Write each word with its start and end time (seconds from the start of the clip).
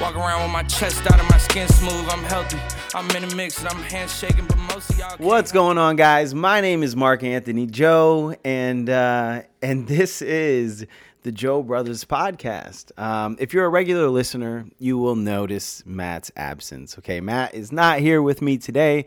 Walk 0.00 0.14
around 0.14 0.44
with 0.44 0.52
my 0.52 0.62
chest 0.62 1.04
out 1.10 1.18
and 1.18 1.28
my 1.28 1.38
skin 1.38 1.66
smooth. 1.66 2.08
I'm 2.08 2.22
healthy. 2.22 2.60
I'm 2.94 3.10
in 3.16 3.28
the 3.28 3.34
mix 3.34 3.58
and 3.58 3.68
I'm 3.68 3.82
handshaking, 3.82 4.46
but 4.46 4.56
most 4.56 4.90
of 4.90 4.98
y'all. 4.98 5.16
What's 5.18 5.50
going 5.50 5.76
on, 5.76 5.96
guys? 5.96 6.34
My 6.34 6.60
name 6.60 6.84
is 6.84 6.94
Mark 6.94 7.24
Anthony 7.24 7.66
Joe, 7.66 8.36
and 8.44 8.88
uh, 8.88 9.42
and 9.60 9.88
this 9.88 10.22
is 10.22 10.86
the 11.24 11.32
Joe 11.32 11.64
Brothers 11.64 12.04
podcast. 12.04 12.96
Um, 12.96 13.36
if 13.40 13.52
you're 13.52 13.64
a 13.64 13.68
regular 13.68 14.08
listener, 14.08 14.66
you 14.78 14.98
will 14.98 15.16
notice 15.16 15.82
Matt's 15.84 16.30
absence. 16.36 16.96
Okay, 16.98 17.20
Matt 17.20 17.54
is 17.54 17.72
not 17.72 17.98
here 17.98 18.22
with 18.22 18.40
me 18.40 18.56
today, 18.56 19.04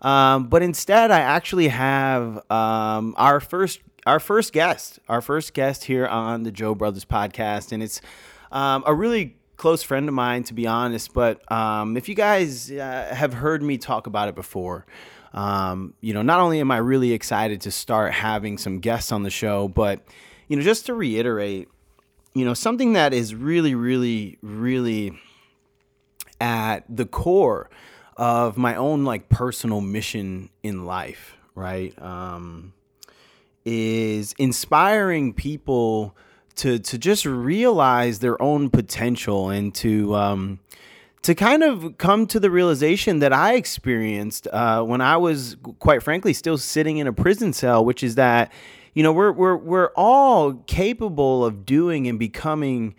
um, 0.00 0.48
but 0.48 0.60
instead, 0.60 1.12
I 1.12 1.20
actually 1.20 1.68
have 1.68 2.50
um, 2.50 3.14
our 3.16 3.38
first 3.38 3.78
our 4.06 4.18
first 4.18 4.52
guest, 4.52 4.98
our 5.08 5.20
first 5.20 5.54
guest 5.54 5.84
here 5.84 6.04
on 6.08 6.42
the 6.42 6.50
Joe 6.50 6.74
Brothers 6.74 7.04
podcast, 7.04 7.70
and 7.70 7.80
it's 7.80 8.00
um, 8.50 8.82
a 8.88 8.92
really 8.92 9.36
close 9.56 9.82
friend 9.82 10.08
of 10.08 10.14
mine, 10.14 10.44
to 10.44 10.54
be 10.54 10.66
honest. 10.66 11.12
But 11.12 11.50
um, 11.50 11.96
if 11.96 12.08
you 12.08 12.14
guys 12.14 12.70
uh, 12.70 13.12
have 13.14 13.34
heard 13.34 13.62
me 13.62 13.78
talk 13.78 14.06
about 14.06 14.28
it 14.28 14.34
before, 14.34 14.86
um, 15.32 15.94
you 16.00 16.12
know, 16.12 16.22
not 16.22 16.40
only 16.40 16.60
am 16.60 16.70
I 16.70 16.78
really 16.78 17.12
excited 17.12 17.60
to 17.62 17.70
start 17.70 18.12
having 18.12 18.58
some 18.58 18.80
guests 18.80 19.12
on 19.12 19.22
the 19.22 19.30
show, 19.30 19.68
but 19.68 20.04
you 20.48 20.56
know, 20.56 20.62
just 20.62 20.86
to 20.86 20.94
reiterate, 20.94 21.68
you 22.34 22.44
know, 22.44 22.54
something 22.54 22.92
that 22.94 23.14
is 23.14 23.34
really, 23.34 23.74
really, 23.74 24.38
really 24.42 25.18
at 26.40 26.84
the 26.88 27.06
core 27.06 27.70
of 28.16 28.58
my 28.58 28.74
own 28.74 29.04
like 29.04 29.28
personal 29.28 29.80
mission 29.80 30.50
in 30.62 30.84
life, 30.84 31.36
right? 31.54 32.00
Um, 32.02 32.74
is 33.64 34.34
inspiring 34.38 35.32
people 35.32 36.16
to 36.56 36.78
to 36.78 36.98
just 36.98 37.24
realize 37.24 38.18
their 38.18 38.40
own 38.40 38.70
potential 38.70 39.50
and 39.50 39.74
to 39.76 40.14
um, 40.14 40.58
to 41.22 41.34
kind 41.34 41.62
of 41.62 41.96
come 41.98 42.26
to 42.26 42.40
the 42.40 42.50
realization 42.50 43.20
that 43.20 43.32
I 43.32 43.54
experienced 43.54 44.48
uh, 44.48 44.82
when 44.82 45.00
I 45.00 45.16
was, 45.16 45.56
quite 45.78 46.02
frankly, 46.02 46.32
still 46.32 46.58
sitting 46.58 46.98
in 46.98 47.06
a 47.06 47.12
prison 47.12 47.52
cell, 47.52 47.84
which 47.84 48.02
is 48.02 48.16
that 48.16 48.52
you 48.94 49.02
know 49.02 49.12
we're 49.12 49.32
we're 49.32 49.56
we're 49.56 49.92
all 49.94 50.54
capable 50.66 51.44
of 51.44 51.64
doing 51.64 52.06
and 52.08 52.18
becoming 52.18 52.94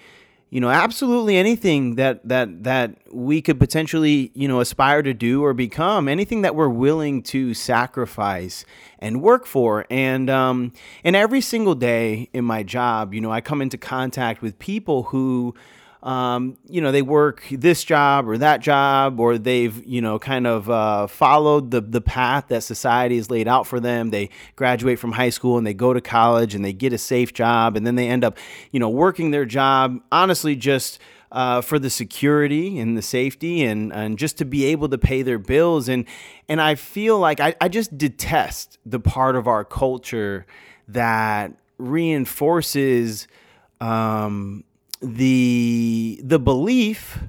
you 0.53 0.59
know 0.61 0.69
absolutely 0.69 1.35
anything 1.35 1.95
that 1.95 2.19
that 2.29 2.63
that 2.63 2.95
we 3.11 3.41
could 3.41 3.59
potentially 3.59 4.31
you 4.35 4.47
know 4.47 4.59
aspire 4.59 5.01
to 5.01 5.11
do 5.11 5.43
or 5.43 5.51
become 5.51 6.07
anything 6.07 6.43
that 6.43 6.53
we're 6.53 6.69
willing 6.69 7.23
to 7.23 7.55
sacrifice 7.55 8.63
and 8.99 9.19
work 9.19 9.47
for. 9.47 9.87
And 9.89 10.29
um 10.29 10.71
and 11.03 11.15
every 11.15 11.41
single 11.41 11.73
day 11.73 12.29
in 12.33 12.45
my 12.45 12.61
job 12.61 13.15
you 13.15 13.21
know 13.21 13.31
i 13.31 13.41
come 13.41 13.63
into 13.63 13.79
contact 13.79 14.43
with 14.43 14.59
people 14.59 15.03
who 15.03 15.55
um, 16.03 16.57
you 16.67 16.81
know, 16.81 16.91
they 16.91 17.01
work 17.01 17.45
this 17.49 17.85
job 17.85 18.27
or 18.27 18.37
that 18.37 18.59
job, 18.59 19.21
or 19.21 19.37
they've, 19.37 19.83
you 19.85 20.01
know, 20.01 20.19
kind 20.19 20.45
of 20.45 20.69
uh, 20.69 21.07
followed 21.07 21.71
the, 21.71 21.79
the 21.79 22.01
path 22.01 22.49
that 22.49 22.63
society 22.63 23.15
has 23.15 23.31
laid 23.31 23.47
out 23.47 23.65
for 23.65 23.79
them. 23.79 24.09
They 24.09 24.29
graduate 24.57 24.99
from 24.99 25.13
high 25.13 25.29
school 25.29 25.57
and 25.57 25.65
they 25.65 25.73
go 25.73 25.93
to 25.93 26.01
college 26.01 26.55
and 26.55 26.63
they 26.63 26.73
get 26.73 26.91
a 26.91 26.97
safe 26.97 27.33
job, 27.33 27.77
and 27.77 27.87
then 27.87 27.95
they 27.95 28.09
end 28.09 28.25
up, 28.25 28.37
you 28.71 28.81
know, 28.81 28.89
working 28.89 29.31
their 29.31 29.45
job, 29.45 29.99
honestly, 30.11 30.55
just. 30.55 30.99
Uh, 31.31 31.61
for 31.61 31.79
the 31.79 31.89
security 31.89 32.77
and 32.77 32.95
the 32.95 33.01
safety 33.01 33.63
and, 33.63 33.91
and 33.91 34.19
just 34.19 34.37
to 34.37 34.45
be 34.45 34.65
able 34.65 34.87
to 34.87 34.99
pay 34.99 35.23
their 35.23 35.39
bills 35.39 35.89
and 35.89 36.05
and 36.47 36.61
I 36.61 36.75
feel 36.75 37.17
like 37.17 37.39
I, 37.39 37.55
I 37.59 37.69
just 37.69 37.97
detest 37.97 38.77
the 38.85 38.99
part 38.99 39.35
of 39.35 39.47
our 39.47 39.65
culture 39.65 40.45
that 40.87 41.53
reinforces 41.79 43.27
um, 43.81 44.63
the 45.03 46.19
the 46.23 46.39
belief 46.39 47.19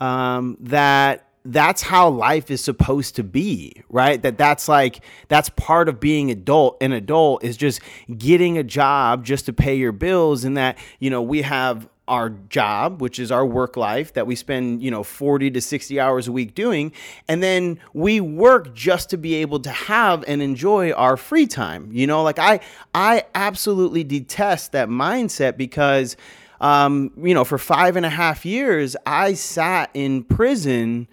um, 0.00 0.56
that 0.60 1.28
that's 1.46 1.82
how 1.82 2.08
life 2.08 2.50
is 2.50 2.62
supposed 2.62 3.16
to 3.16 3.22
be 3.22 3.82
right? 3.88 4.20
That 4.22 4.38
that's 4.38 4.68
like 4.68 5.04
that's 5.28 5.50
part 5.50 5.88
of 5.88 6.00
being 6.00 6.30
adult 6.30 6.82
an 6.82 6.92
adult 6.92 7.44
is 7.44 7.56
just 7.56 7.80
getting 8.16 8.56
a 8.58 8.64
job 8.64 9.24
just 9.24 9.46
to 9.46 9.52
pay 9.52 9.74
your 9.74 9.92
bills 9.92 10.44
and 10.44 10.56
that 10.56 10.78
you 10.98 11.10
know 11.10 11.22
we 11.22 11.42
have 11.42 11.88
our 12.06 12.28
job 12.28 13.00
which 13.00 13.18
is 13.18 13.32
our 13.32 13.46
work 13.46 13.78
life 13.78 14.12
that 14.12 14.26
we 14.26 14.36
spend 14.36 14.82
you 14.82 14.90
know 14.90 15.02
40 15.02 15.50
to 15.52 15.60
60 15.60 16.00
hours 16.00 16.28
a 16.28 16.32
week 16.32 16.54
doing. 16.54 16.92
And 17.28 17.42
then 17.42 17.78
we 17.92 18.20
work 18.20 18.74
just 18.74 19.10
to 19.10 19.18
be 19.18 19.34
able 19.36 19.60
to 19.60 19.70
have 19.70 20.24
and 20.26 20.40
enjoy 20.40 20.92
our 20.92 21.16
free 21.16 21.46
time 21.46 21.90
you 21.92 22.06
know? 22.06 22.22
Like 22.22 22.38
i 22.38 22.60
i 22.94 23.24
absolutely 23.34 24.02
detest 24.02 24.72
that 24.72 24.88
mindset 24.88 25.58
because 25.58 26.16
um, 26.60 27.12
you 27.16 27.34
know, 27.34 27.44
for 27.44 27.58
five 27.58 27.96
and 27.96 28.06
a 28.06 28.10
half 28.10 28.44
years, 28.44 28.96
I 29.06 29.34
sat 29.34 29.90
in 29.94 30.24
prison, 30.24 31.08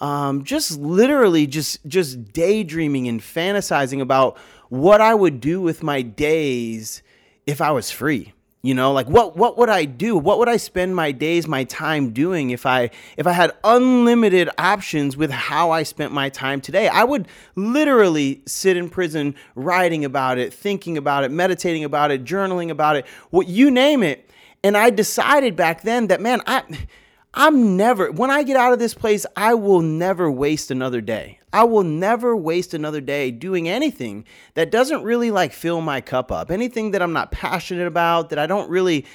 um, 0.00 0.44
just 0.44 0.78
literally 0.78 1.46
just 1.46 1.84
just 1.86 2.32
daydreaming 2.32 3.08
and 3.08 3.20
fantasizing 3.20 4.00
about 4.00 4.38
what 4.68 5.00
I 5.00 5.14
would 5.14 5.40
do 5.40 5.60
with 5.60 5.82
my 5.82 6.02
days 6.02 7.02
if 7.46 7.60
I 7.60 7.70
was 7.70 7.90
free. 7.90 8.32
You 8.62 8.74
know, 8.74 8.92
like 8.92 9.06
what 9.06 9.36
what 9.36 9.56
would 9.58 9.68
I 9.68 9.84
do? 9.84 10.16
What 10.16 10.40
would 10.40 10.48
I 10.48 10.56
spend 10.56 10.96
my 10.96 11.12
days, 11.12 11.46
my 11.46 11.62
time 11.64 12.10
doing 12.10 12.50
if 12.50 12.66
I 12.66 12.90
if 13.16 13.24
I 13.24 13.32
had 13.32 13.52
unlimited 13.62 14.50
options 14.58 15.16
with 15.16 15.30
how 15.30 15.70
I 15.70 15.84
spent 15.84 16.12
my 16.12 16.30
time 16.30 16.60
today? 16.60 16.88
I 16.88 17.04
would 17.04 17.28
literally 17.54 18.42
sit 18.44 18.76
in 18.76 18.88
prison 18.88 19.36
writing 19.54 20.04
about 20.04 20.38
it, 20.38 20.52
thinking 20.52 20.96
about 20.96 21.22
it, 21.22 21.30
meditating 21.30 21.84
about 21.84 22.10
it, 22.10 22.24
journaling 22.24 22.70
about 22.70 22.96
it, 22.96 23.06
what 23.30 23.46
you 23.46 23.70
name 23.70 24.02
it 24.02 24.25
and 24.66 24.76
I 24.76 24.90
decided 24.90 25.54
back 25.54 25.82
then 25.82 26.08
that 26.08 26.20
man, 26.20 26.42
I 26.44 26.64
I'm 27.32 27.76
never 27.76 28.10
when 28.10 28.32
I 28.32 28.42
get 28.42 28.56
out 28.56 28.72
of 28.72 28.80
this 28.80 28.94
place, 28.94 29.24
I 29.36 29.54
will 29.54 29.80
never 29.80 30.28
waste 30.28 30.72
another 30.72 31.00
day. 31.00 31.38
I 31.52 31.62
will 31.62 31.84
never 31.84 32.36
waste 32.36 32.74
another 32.74 33.00
day 33.00 33.30
doing 33.30 33.68
anything 33.68 34.24
that 34.54 34.72
doesn't 34.72 35.04
really 35.04 35.30
like 35.30 35.52
fill 35.52 35.80
my 35.80 36.00
cup 36.00 36.32
up. 36.32 36.50
Anything 36.50 36.90
that 36.90 37.00
I'm 37.00 37.12
not 37.12 37.30
passionate 37.30 37.86
about, 37.86 38.30
that 38.30 38.40
I 38.40 38.48
don't 38.48 38.68
really 38.68 39.06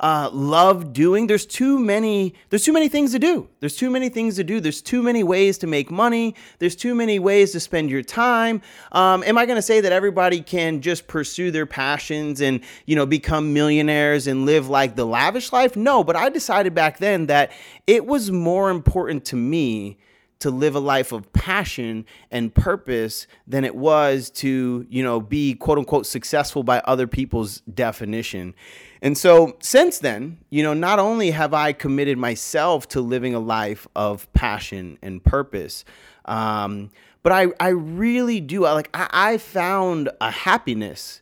uh, 0.00 0.30
love 0.32 0.94
doing. 0.94 1.26
There's 1.26 1.44
too 1.44 1.78
many. 1.78 2.34
There's 2.48 2.64
too 2.64 2.72
many 2.72 2.88
things 2.88 3.12
to 3.12 3.18
do. 3.18 3.48
There's 3.60 3.76
too 3.76 3.90
many 3.90 4.08
things 4.08 4.36
to 4.36 4.44
do. 4.44 4.58
There's 4.58 4.80
too 4.80 5.02
many 5.02 5.22
ways 5.22 5.58
to 5.58 5.66
make 5.66 5.90
money. 5.90 6.34
There's 6.58 6.74
too 6.74 6.94
many 6.94 7.18
ways 7.18 7.52
to 7.52 7.60
spend 7.60 7.90
your 7.90 8.02
time. 8.02 8.62
Um, 8.92 9.22
am 9.24 9.36
I 9.36 9.44
going 9.44 9.56
to 9.56 9.62
say 9.62 9.82
that 9.82 9.92
everybody 9.92 10.40
can 10.40 10.80
just 10.80 11.06
pursue 11.06 11.50
their 11.50 11.66
passions 11.66 12.40
and 12.40 12.60
you 12.86 12.96
know 12.96 13.04
become 13.04 13.52
millionaires 13.52 14.26
and 14.26 14.46
live 14.46 14.70
like 14.70 14.96
the 14.96 15.04
lavish 15.04 15.52
life? 15.52 15.76
No, 15.76 16.02
but 16.02 16.16
I 16.16 16.30
decided 16.30 16.74
back 16.74 16.98
then 16.98 17.26
that 17.26 17.52
it 17.86 18.06
was 18.06 18.30
more 18.30 18.70
important 18.70 19.26
to 19.26 19.36
me 19.36 19.98
to 20.40 20.50
live 20.50 20.74
a 20.74 20.80
life 20.80 21.12
of 21.12 21.32
passion 21.32 22.04
and 22.30 22.54
purpose 22.54 23.26
than 23.46 23.64
it 23.64 23.76
was 23.76 24.30
to, 24.30 24.86
you 24.88 25.02
know, 25.02 25.20
be 25.20 25.54
quote 25.54 25.78
unquote 25.78 26.06
successful 26.06 26.62
by 26.62 26.80
other 26.80 27.06
people's 27.06 27.60
definition. 27.72 28.54
And 29.02 29.16
so 29.16 29.56
since 29.60 29.98
then, 29.98 30.38
you 30.50 30.62
know, 30.62 30.74
not 30.74 30.98
only 30.98 31.30
have 31.30 31.54
I 31.54 31.72
committed 31.72 32.18
myself 32.18 32.88
to 32.88 33.00
living 33.00 33.34
a 33.34 33.38
life 33.38 33.86
of 33.94 34.30
passion 34.32 34.98
and 35.02 35.22
purpose, 35.22 35.84
um, 36.24 36.90
but 37.22 37.32
I, 37.32 37.48
I 37.60 37.68
really 37.68 38.40
do. 38.40 38.64
I, 38.64 38.72
like, 38.72 38.90
I, 38.94 39.08
I 39.12 39.38
found 39.38 40.08
a 40.20 40.30
happiness 40.30 41.20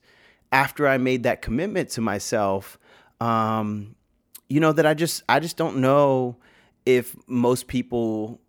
after 0.53 0.87
I 0.87 0.97
made 0.97 1.25
that 1.25 1.43
commitment 1.43 1.91
to 1.91 2.01
myself. 2.01 2.79
Um, 3.21 3.97
you 4.49 4.61
know, 4.61 4.73
that 4.73 4.87
I 4.87 4.95
just, 4.95 5.25
I 5.29 5.41
just 5.41 5.57
don't 5.57 5.79
know 5.79 6.37
if 6.87 7.17
most 7.27 7.67
people 7.67 8.41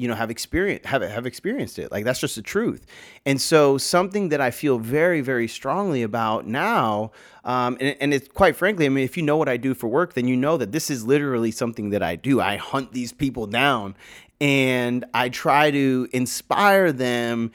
you 0.00 0.08
know 0.08 0.14
have 0.14 0.30
experienced 0.30 0.86
have 0.86 1.02
have 1.02 1.26
experienced 1.26 1.78
it. 1.78 1.92
Like 1.92 2.04
that's 2.04 2.20
just 2.20 2.36
the 2.36 2.42
truth. 2.42 2.86
And 3.26 3.40
so 3.40 3.76
something 3.78 4.30
that 4.30 4.40
i 4.40 4.50
feel 4.50 4.78
very 4.78 5.20
very 5.20 5.48
strongly 5.48 6.02
about 6.02 6.46
now 6.46 7.10
um, 7.44 7.76
and, 7.80 7.96
and 8.00 8.14
it's 8.14 8.28
quite 8.28 8.56
frankly 8.56 8.86
i 8.86 8.88
mean 8.88 9.04
if 9.04 9.16
you 9.16 9.22
know 9.22 9.36
what 9.36 9.48
i 9.48 9.56
do 9.56 9.74
for 9.74 9.88
work 9.88 10.14
then 10.14 10.26
you 10.26 10.36
know 10.36 10.56
that 10.56 10.72
this 10.72 10.90
is 10.90 11.04
literally 11.04 11.50
something 11.50 11.90
that 11.90 12.02
i 12.02 12.16
do. 12.16 12.40
I 12.40 12.56
hunt 12.56 12.92
these 12.92 13.12
people 13.12 13.46
down 13.46 13.96
and 14.40 15.04
i 15.12 15.28
try 15.28 15.70
to 15.70 16.08
inspire 16.12 16.92
them 16.92 17.52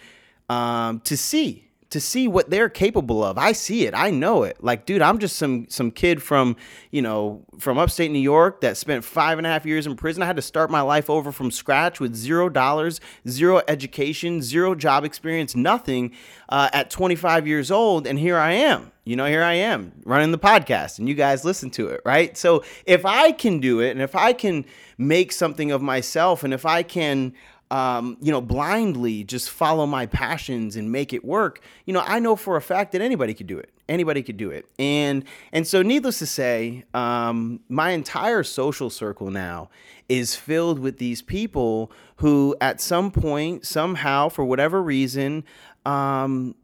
um, 0.50 1.00
to 1.02 1.18
see 1.18 1.65
to 1.96 2.02
see 2.02 2.28
what 2.28 2.50
they're 2.50 2.68
capable 2.68 3.24
of. 3.24 3.38
I 3.38 3.54
see 3.54 3.86
it. 3.86 3.94
I 3.96 4.10
know 4.10 4.44
it. 4.44 4.62
Like, 4.62 4.86
dude, 4.86 5.02
I'm 5.02 5.18
just 5.18 5.38
some 5.38 5.66
some 5.70 5.92
kid 5.92 6.22
from, 6.22 6.58
you 6.92 7.02
know, 7.02 7.46
from 7.58 7.78
upstate 7.78 8.12
New 8.12 8.20
York 8.20 8.60
that 8.60 8.76
spent 8.76 9.06
five 9.06 9.38
and 9.38 9.48
a 9.48 9.50
half 9.50 9.66
years 9.66 9.88
in 9.88 9.96
prison. 9.96 10.22
I 10.22 10.26
had 10.26 10.36
to 10.36 10.42
start 10.42 10.70
my 10.70 10.82
life 10.82 11.10
over 11.10 11.32
from 11.32 11.52
scratch 11.52 12.02
with 12.02 12.14
zero 12.14 12.50
dollars, 12.50 13.00
zero 13.30 13.62
education, 13.70 14.42
zero 14.42 14.76
job 14.76 15.06
experience, 15.06 15.56
nothing 15.56 16.12
uh, 16.50 16.68
at 16.74 16.90
25 16.90 17.48
years 17.48 17.72
old. 17.72 18.08
And 18.08 18.20
here 18.20 18.38
I 18.38 18.52
am. 18.52 18.92
You 19.06 19.16
know, 19.16 19.28
here 19.28 19.44
I 19.44 19.54
am 19.54 19.94
running 20.04 20.32
the 20.32 20.38
podcast 20.38 21.00
and 21.00 21.08
you 21.08 21.16
guys 21.16 21.46
listen 21.46 21.70
to 21.72 21.88
it, 21.90 22.02
right? 22.04 22.36
So 22.36 22.66
if 22.86 23.06
I 23.06 23.32
can 23.32 23.60
do 23.60 23.80
it 23.80 23.92
and 23.92 24.02
if 24.02 24.16
I 24.16 24.34
can 24.34 24.66
make 24.98 25.32
something 25.32 25.72
of 25.72 25.82
myself 25.82 26.44
and 26.44 26.54
if 26.54 26.66
I 26.66 26.84
can 26.84 27.34
um, 27.76 28.16
you 28.22 28.32
know, 28.32 28.40
blindly 28.40 29.26
just 29.26 29.50
follow 29.50 29.86
my 29.86 30.06
passions 30.06 30.78
and 30.78 30.94
make 30.94 31.12
it 31.12 31.26
work, 31.26 31.60
you 31.84 31.94
know, 31.94 32.02
I 32.08 32.20
know 32.20 32.38
for 32.38 32.56
a 32.56 32.62
fact 32.62 32.94
that 32.94 33.02
anybody 33.02 33.34
could 33.34 33.48
do 33.48 33.58
it. 33.60 33.70
Anybody 33.90 34.24
could 34.24 34.38
do 34.38 34.50
it. 34.50 34.66
And 34.80 35.26
and 35.52 35.68
so 35.68 35.82
needless 35.82 36.20
to 36.20 36.26
say, 36.26 36.86
um, 36.94 37.60
my 37.68 37.92
entire 37.92 38.44
social 38.44 38.90
circle 38.90 39.30
now 39.30 39.70
is 40.08 40.38
filled 40.38 40.80
with 40.80 41.00
these 41.00 41.22
people 41.22 41.92
who 42.18 42.56
at 42.62 42.80
some 42.80 43.12
point, 43.12 43.66
somehow, 43.66 44.30
for 44.30 44.46
whatever 44.46 44.82
reason, 44.82 45.44
um, 45.86 46.56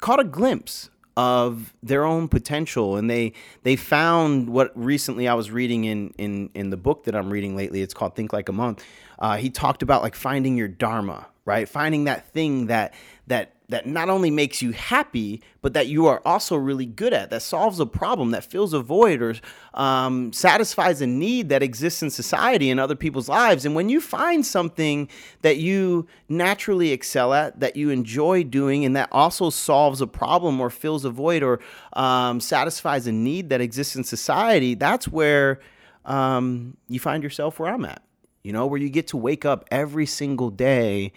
caught 0.00 0.20
a 0.20 0.24
glimpse 0.24 0.88
of 1.16 1.74
their 1.82 2.04
own 2.04 2.28
potential 2.28 2.96
and 2.96 3.10
they 3.10 3.32
they 3.64 3.74
found 3.74 4.48
what 4.48 4.70
recently 4.74 5.26
I 5.26 5.34
was 5.34 5.50
reading 5.50 5.84
in 5.84 6.14
in 6.16 6.48
in 6.54 6.70
the 6.70 6.76
book 6.76 7.04
that 7.04 7.16
I'm 7.16 7.28
reading 7.30 7.56
lately 7.56 7.82
it's 7.82 7.92
called 7.92 8.14
Think 8.14 8.32
Like 8.32 8.48
a 8.48 8.52
Monk 8.52 8.82
uh, 9.20 9.36
he 9.36 9.50
talked 9.50 9.82
about 9.82 10.02
like 10.02 10.14
finding 10.14 10.56
your 10.56 10.68
dharma 10.68 11.26
right 11.44 11.68
finding 11.68 12.04
that 12.04 12.26
thing 12.32 12.66
that 12.66 12.94
that 13.26 13.52
that 13.70 13.86
not 13.86 14.10
only 14.10 14.30
makes 14.30 14.60
you 14.60 14.72
happy, 14.72 15.40
but 15.62 15.74
that 15.74 15.86
you 15.86 16.06
are 16.06 16.20
also 16.24 16.56
really 16.56 16.86
good 16.86 17.12
at, 17.12 17.30
that 17.30 17.40
solves 17.40 17.78
a 17.78 17.86
problem, 17.86 18.32
that 18.32 18.44
fills 18.44 18.72
a 18.72 18.80
void 18.80 19.22
or 19.22 19.34
um, 19.74 20.32
satisfies 20.32 21.00
a 21.00 21.06
need 21.06 21.48
that 21.48 21.62
exists 21.62 22.02
in 22.02 22.10
society 22.10 22.68
and 22.68 22.80
other 22.80 22.96
people's 22.96 23.28
lives. 23.28 23.64
And 23.64 23.74
when 23.74 23.88
you 23.88 24.00
find 24.00 24.44
something 24.44 25.08
that 25.42 25.58
you 25.58 26.06
naturally 26.28 26.90
excel 26.90 27.32
at, 27.32 27.60
that 27.60 27.76
you 27.76 27.90
enjoy 27.90 28.42
doing, 28.42 28.84
and 28.84 28.96
that 28.96 29.08
also 29.12 29.50
solves 29.50 30.00
a 30.00 30.06
problem 30.06 30.60
or 30.60 30.68
fills 30.68 31.04
a 31.04 31.10
void 31.10 31.42
or 31.42 31.60
um, 31.92 32.40
satisfies 32.40 33.06
a 33.06 33.12
need 33.12 33.50
that 33.50 33.60
exists 33.60 33.94
in 33.94 34.02
society, 34.02 34.74
that's 34.74 35.06
where 35.06 35.60
um, 36.04 36.76
you 36.88 36.98
find 36.98 37.22
yourself 37.22 37.60
where 37.60 37.72
I'm 37.72 37.84
at. 37.84 38.02
You 38.42 38.52
know, 38.52 38.66
where 38.66 38.80
you 38.80 38.88
get 38.88 39.08
to 39.08 39.16
wake 39.16 39.44
up 39.44 39.66
every 39.70 40.06
single 40.06 40.50
day 40.50 41.12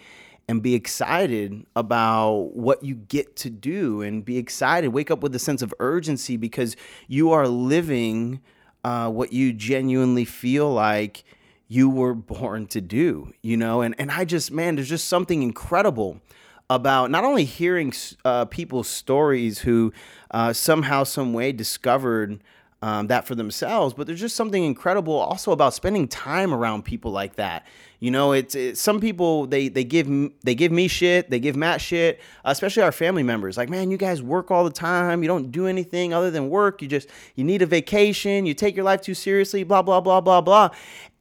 and 0.48 0.62
be 0.62 0.74
excited 0.74 1.64
about 1.74 2.54
what 2.54 2.82
you 2.82 2.94
get 2.94 3.34
to 3.36 3.50
do 3.50 4.02
and 4.02 4.24
be 4.24 4.36
excited. 4.36 4.88
Wake 4.88 5.10
up 5.10 5.22
with 5.22 5.34
a 5.34 5.38
sense 5.38 5.62
of 5.62 5.72
urgency 5.80 6.36
because 6.36 6.76
you 7.08 7.32
are 7.32 7.48
living 7.48 8.40
uh, 8.84 9.10
what 9.10 9.32
you 9.32 9.52
genuinely 9.52 10.26
feel 10.26 10.70
like 10.70 11.24
you 11.66 11.88
were 11.88 12.14
born 12.14 12.66
to 12.66 12.80
do, 12.82 13.32
you 13.42 13.56
know? 13.56 13.80
And, 13.80 13.94
and 13.98 14.10
I 14.10 14.26
just, 14.26 14.52
man, 14.52 14.74
there's 14.76 14.88
just 14.88 15.08
something 15.08 15.42
incredible 15.42 16.20
about 16.68 17.10
not 17.10 17.24
only 17.24 17.44
hearing 17.44 17.92
uh, 18.24 18.44
people's 18.44 18.88
stories 18.88 19.60
who 19.60 19.92
uh, 20.30 20.52
somehow, 20.52 21.04
some 21.04 21.32
way 21.32 21.52
discovered 21.52 22.42
um, 22.84 23.06
that 23.06 23.26
for 23.26 23.34
themselves, 23.34 23.94
but 23.94 24.06
there's 24.06 24.20
just 24.20 24.36
something 24.36 24.62
incredible 24.62 25.14
also 25.14 25.52
about 25.52 25.72
spending 25.72 26.06
time 26.06 26.52
around 26.52 26.84
people 26.84 27.12
like 27.12 27.36
that. 27.36 27.66
You 27.98 28.10
know, 28.10 28.32
it's, 28.32 28.54
it's 28.54 28.78
some 28.78 29.00
people 29.00 29.46
they 29.46 29.68
they 29.68 29.84
give 29.84 30.06
they 30.42 30.54
give 30.54 30.70
me 30.70 30.86
shit, 30.86 31.30
they 31.30 31.40
give 31.40 31.56
Matt 31.56 31.80
shit, 31.80 32.20
especially 32.44 32.82
our 32.82 32.92
family 32.92 33.22
members. 33.22 33.56
Like, 33.56 33.70
man, 33.70 33.90
you 33.90 33.96
guys 33.96 34.22
work 34.22 34.50
all 34.50 34.64
the 34.64 34.70
time. 34.70 35.22
You 35.22 35.28
don't 35.28 35.50
do 35.50 35.66
anything 35.66 36.12
other 36.12 36.30
than 36.30 36.50
work. 36.50 36.82
You 36.82 36.88
just 36.88 37.08
you 37.36 37.42
need 37.42 37.62
a 37.62 37.66
vacation. 37.66 38.44
You 38.44 38.52
take 38.52 38.76
your 38.76 38.84
life 38.84 39.00
too 39.00 39.14
seriously. 39.14 39.64
Blah 39.64 39.80
blah 39.80 40.02
blah 40.02 40.20
blah 40.20 40.42
blah. 40.42 40.68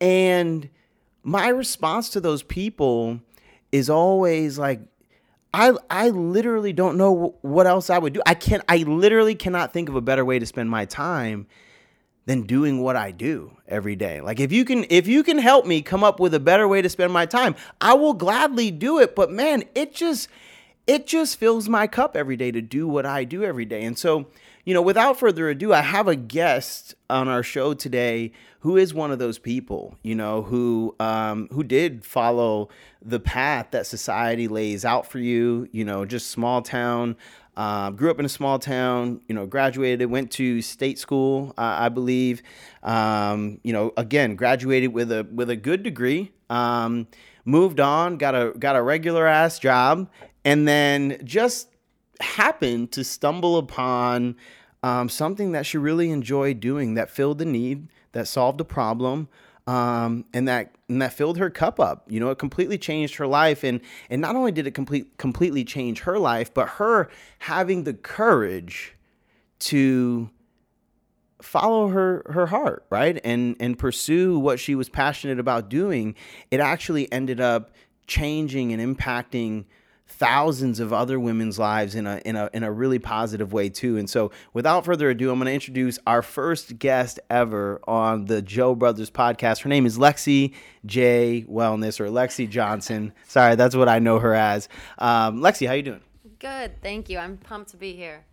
And 0.02 0.70
my 1.24 1.48
response 1.48 2.10
to 2.10 2.20
those 2.20 2.44
people 2.44 3.22
is 3.72 3.90
always 3.90 4.60
like, 4.60 4.82
I 5.54 5.74
I 5.90 6.10
literally 6.10 6.74
don't 6.74 6.98
know 6.98 7.36
what 7.42 7.68
else 7.68 7.90
I 7.90 8.00
would 8.00 8.14
do. 8.14 8.22
I 8.26 8.34
can't 8.34 8.64
I 8.68 8.78
literally 8.78 9.36
cannot 9.36 9.74
think 9.74 9.90
of 9.90 9.96
a 9.96 10.02
better 10.02 10.26
way 10.26 10.40
to 10.40 10.46
spend 10.46 10.70
my 10.70 10.86
time 10.86 11.48
than 12.26 12.44
doing 12.44 12.82
what 12.82 12.96
I 12.96 13.12
do 13.12 13.58
every 13.68 13.96
day. 13.96 14.22
Like 14.22 14.40
if 14.40 14.52
you 14.52 14.66
can 14.66 14.86
if 14.90 15.08
you 15.08 15.24
can 15.24 15.38
help 15.38 15.66
me 15.66 15.82
come 15.82 16.04
up 16.04 16.20
with 16.20 16.34
a 16.34 16.40
better 16.40 16.68
way 16.68 16.82
to 16.82 16.90
spend 16.90 17.14
my 17.14 17.26
time, 17.26 17.56
I 17.80 17.94
will 17.94 18.14
gladly 18.14 18.72
do 18.72 19.00
it, 19.00 19.16
but 19.16 19.32
man, 19.32 19.64
it 19.76 19.94
just 19.94 20.28
it 20.88 21.08
just 21.08 21.38
fills 21.38 21.70
my 21.70 21.88
cup 21.88 22.16
every 22.16 22.36
day 22.36 22.52
to 22.52 22.62
do 22.62 22.88
what 22.88 23.06
I 23.06 23.24
do 23.24 23.44
every 23.44 23.66
day. 23.66 23.84
And 23.84 23.98
so, 23.98 24.28
you 24.66 24.74
know, 24.74 24.82
without 24.82 25.20
further 25.20 25.50
ado, 25.50 25.74
I 25.74 25.82
have 25.82 26.08
a 26.08 26.16
guest 26.16 26.96
on 27.10 27.28
our 27.28 27.44
show 27.44 27.74
today 27.74 28.32
who 28.60 28.78
is 28.78 28.94
one 28.94 29.12
of 29.12 29.20
those 29.20 29.38
people, 29.38 29.98
you 30.04 30.16
know, 30.16 30.42
who 30.42 30.96
um, 31.00 31.50
who 31.52 31.64
did 31.64 32.06
follow 32.06 32.70
the 33.02 33.20
path 33.20 33.68
that 33.72 33.86
society 33.86 34.48
lays 34.48 34.86
out 34.86 35.06
for 35.06 35.20
you. 35.20 35.68
You 35.72 35.84
know, 35.84 36.06
just 36.06 36.32
small 36.32 36.62
town. 36.62 37.18
Uh, 37.56 37.92
grew 37.92 38.10
up 38.10 38.20
in 38.20 38.26
a 38.26 38.30
small 38.30 38.58
town. 38.58 39.20
You 39.28 39.36
know, 39.36 39.46
graduated, 39.46 40.10
went 40.10 40.32
to 40.32 40.62
state 40.62 40.98
school, 40.98 41.54
uh, 41.58 41.76
I 41.80 41.90
believe. 41.90 42.42
Um, 42.84 43.60
you 43.64 43.74
know, 43.74 43.92
again, 43.98 44.38
graduated 44.38 44.94
with 44.94 45.12
a 45.12 45.28
with 45.30 45.50
a 45.50 45.58
good 45.58 45.84
degree. 45.84 46.32
Um, 46.50 47.08
moved 47.44 47.82
on, 47.82 48.16
got 48.16 48.34
a 48.34 48.54
got 48.58 48.78
a 48.78 48.82
regular 48.82 49.28
ass 49.28 49.60
job, 49.60 50.10
and 50.46 50.66
then 50.66 51.18
just 51.26 51.68
happened 52.22 52.92
to 52.94 53.04
stumble 53.04 53.58
upon 53.58 54.36
um, 54.82 55.10
something 55.10 55.54
that 55.54 55.66
she 55.66 55.78
really 55.78 56.10
enjoyed 56.10 56.60
doing 56.60 56.94
that 56.96 57.10
filled 57.10 57.38
the 57.38 57.46
need 57.46 57.88
that 58.12 58.28
solved 58.28 58.60
a 58.62 58.66
problem 58.66 59.30
um, 59.68 60.26
and 60.34 60.48
that 60.48 60.76
and 60.90 61.02
that 61.02 61.14
filled 61.14 61.38
her 61.38 61.50
cup 61.50 61.80
up. 61.80 62.06
You 62.08 62.20
know, 62.20 62.30
it 62.30 62.38
completely 62.38 62.78
changed 62.78 63.16
her 63.16 63.28
life, 63.28 63.64
and 63.64 63.80
and 64.10 64.22
not 64.22 64.36
only 64.36 64.52
did 64.52 64.68
it 64.68 64.72
complete 64.72 65.18
completely 65.18 65.64
change 65.64 66.02
her 66.02 66.20
life, 66.20 66.54
but 66.54 66.68
her 66.70 67.10
having 67.40 67.84
the 67.84 67.94
courage 67.94 68.96
to 69.60 70.30
follow 71.42 71.88
her 71.90 72.24
her 72.30 72.48
heart, 72.48 72.86
right, 72.90 73.20
and 73.24 73.56
and 73.60 73.80
pursue 73.80 74.38
what 74.38 74.60
she 74.60 74.76
was 74.76 74.90
passionate 74.90 75.40
about 75.40 75.70
doing. 75.70 76.16
It 76.52 76.60
actually 76.60 77.12
ended 77.12 77.40
up 77.40 77.72
changing 78.06 78.74
and 78.74 78.98
impacting 78.98 79.66
thousands 80.08 80.80
of 80.80 80.94
other 80.94 81.20
women's 81.20 81.58
lives 81.58 81.96
in 81.96 82.06
a 82.08 82.22
in 82.26 82.36
a 82.36 82.50
in 82.54 82.64
a 82.64 82.72
really 82.72 83.00
positive 83.00 83.54
way 83.54 83.70
too. 83.70 83.98
And 83.98 84.10
so, 84.10 84.32
without 84.54 84.86
further 84.86 85.10
ado, 85.10 85.32
I'm 85.32 85.38
going 85.38 85.48
to 85.48 85.54
introduce 85.54 86.00
our 86.06 86.22
first 86.22 86.80
guest 86.80 87.20
ever 87.30 87.82
on 87.88 88.26
the 88.26 88.42
Joe 88.42 88.76
Brothers 88.76 89.10
podcast. 89.10 89.62
Her 89.62 89.70
name 89.70 89.86
is 89.86 89.98
Lexi 89.98 90.54
J 90.86 91.46
Wellness 91.50 92.00
or 92.00 92.08
Lexi 92.08 92.50
Johnson. 92.50 93.14
Sorry, 93.28 93.56
that's 93.56 93.76
what 93.76 93.90
I 93.90 94.00
know 94.00 94.20
her 94.20 94.34
as. 94.34 94.70
Um, 94.98 95.40
Lexi, 95.40 95.68
how 95.68 95.74
you 95.74 95.84
doing? 95.84 96.02
Good, 96.40 96.82
thank 96.82 97.10
you. 97.10 97.18
I'm 97.18 97.38
pumped 97.38 97.72
to 97.72 97.78
be 97.78 97.96
here. 97.96 98.26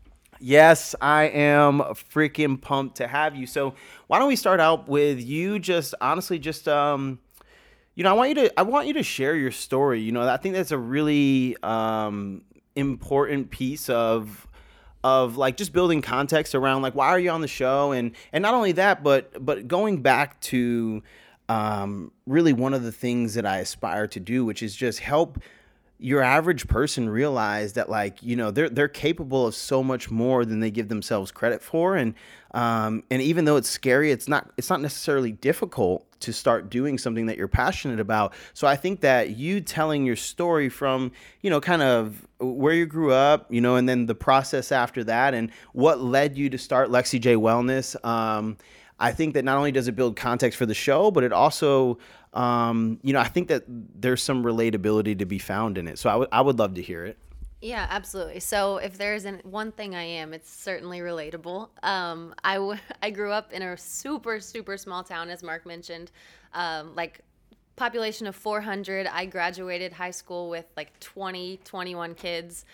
Yes, 0.42 0.94
I 1.02 1.24
am 1.24 1.80
freaking 1.80 2.60
pumped 2.60 2.96
to 2.96 3.06
have 3.06 3.36
you. 3.36 3.46
So, 3.46 3.74
why 4.06 4.18
don't 4.18 4.28
we 4.28 4.36
start 4.36 4.58
out 4.58 4.88
with 4.88 5.20
you 5.20 5.58
just 5.58 5.94
honestly 6.00 6.38
just 6.38 6.66
um 6.66 7.18
you 8.00 8.04
know, 8.04 8.12
I 8.12 8.14
want 8.14 8.28
you 8.30 8.34
to 8.36 8.58
I 8.58 8.62
want 8.62 8.86
you 8.86 8.94
to 8.94 9.02
share 9.02 9.36
your 9.36 9.50
story. 9.50 10.00
You 10.00 10.10
know, 10.10 10.26
I 10.26 10.38
think 10.38 10.54
that's 10.54 10.70
a 10.70 10.78
really 10.78 11.54
um, 11.62 12.40
important 12.74 13.50
piece 13.50 13.90
of 13.90 14.48
of 15.04 15.36
like 15.36 15.58
just 15.58 15.74
building 15.74 16.00
context 16.00 16.54
around 16.54 16.80
like 16.80 16.94
why 16.94 17.08
are 17.08 17.18
you 17.18 17.28
on 17.28 17.42
the 17.42 17.46
show 17.46 17.92
and 17.92 18.12
and 18.32 18.40
not 18.40 18.54
only 18.54 18.72
that 18.72 19.02
but 19.02 19.44
but 19.44 19.68
going 19.68 20.00
back 20.00 20.40
to 20.40 21.02
um, 21.50 22.10
really 22.26 22.54
one 22.54 22.72
of 22.72 22.84
the 22.84 22.92
things 22.92 23.34
that 23.34 23.44
I 23.44 23.58
aspire 23.58 24.06
to 24.06 24.18
do, 24.18 24.46
which 24.46 24.62
is 24.62 24.74
just 24.74 25.00
help 25.00 25.38
your 26.02 26.22
average 26.22 26.66
person 26.66 27.10
realize 27.10 27.74
that 27.74 27.90
like 27.90 28.22
you 28.22 28.34
know 28.34 28.50
they're 28.50 28.70
they're 28.70 28.88
capable 28.88 29.46
of 29.46 29.54
so 29.54 29.82
much 29.82 30.10
more 30.10 30.46
than 30.46 30.60
they 30.60 30.70
give 30.70 30.88
themselves 30.88 31.30
credit 31.30 31.62
for. 31.62 31.94
And 31.94 32.14
um, 32.52 33.04
and 33.10 33.20
even 33.20 33.44
though 33.44 33.56
it's 33.56 33.68
scary 33.68 34.10
it's 34.10 34.26
not 34.26 34.50
it's 34.56 34.70
not 34.70 34.80
necessarily 34.80 35.32
difficult 35.32 36.06
to 36.20 36.32
start 36.32 36.70
doing 36.70 36.98
something 36.98 37.26
that 37.26 37.36
you're 37.36 37.48
passionate 37.48 38.00
about. 38.00 38.32
So 38.54 38.66
i 38.66 38.76
think 38.76 39.00
that 39.00 39.36
you 39.36 39.60
telling 39.60 40.06
your 40.06 40.16
story 40.16 40.70
from 40.70 41.12
you 41.42 41.50
know 41.50 41.60
kind 41.60 41.82
of 41.82 42.26
where 42.38 42.72
you 42.72 42.86
grew 42.86 43.12
up 43.12 43.52
you 43.52 43.60
know 43.60 43.76
and 43.76 43.86
then 43.86 44.06
the 44.06 44.14
process 44.14 44.72
after 44.72 45.04
that 45.04 45.34
and 45.34 45.50
what 45.74 46.00
led 46.00 46.38
you 46.38 46.48
to 46.48 46.56
start 46.56 46.88
lexi 46.88 47.20
j 47.20 47.36
wellness 47.36 48.02
um, 48.04 48.56
I 49.00 49.12
think 49.12 49.32
that 49.32 49.44
not 49.44 49.56
only 49.56 49.72
does 49.72 49.88
it 49.88 49.96
build 49.96 50.14
context 50.14 50.58
for 50.58 50.66
the 50.66 50.74
show, 50.74 51.10
but 51.10 51.24
it 51.24 51.32
also 51.32 51.98
um, 52.32 52.98
you 53.02 53.12
know, 53.12 53.20
I 53.20 53.28
think 53.28 53.48
that 53.48 53.64
there's 53.68 54.22
some 54.22 54.44
relatability 54.44 55.18
to 55.18 55.26
be 55.26 55.38
found 55.38 55.78
in 55.78 55.88
it. 55.88 55.98
So 55.98 56.08
I 56.10 56.16
would 56.16 56.28
I 56.32 56.40
would 56.40 56.58
love 56.58 56.74
to 56.74 56.82
hear 56.82 57.04
it. 57.04 57.18
Yeah, 57.62 57.86
absolutely. 57.90 58.40
So 58.40 58.78
if 58.78 58.96
there's 58.96 59.26
an, 59.26 59.42
one 59.44 59.70
thing 59.70 59.94
I 59.94 60.02
am, 60.02 60.32
it's 60.32 60.50
certainly 60.50 61.00
relatable. 61.00 61.68
Um, 61.82 62.34
I, 62.42 62.54
w- 62.54 62.78
I 63.02 63.10
grew 63.10 63.32
up 63.32 63.52
in 63.52 63.60
a 63.62 63.76
super, 63.76 64.40
super 64.40 64.78
small 64.78 65.04
town, 65.04 65.28
as 65.28 65.42
Mark 65.42 65.66
mentioned, 65.66 66.10
um, 66.54 66.94
like 66.94 67.20
population 67.76 68.26
of 68.26 68.34
400. 68.34 69.06
I 69.06 69.26
graduated 69.26 69.92
high 69.92 70.10
school 70.10 70.48
with 70.48 70.64
like 70.74 70.98
20, 71.00 71.58
21 71.64 72.14
kids. 72.14 72.64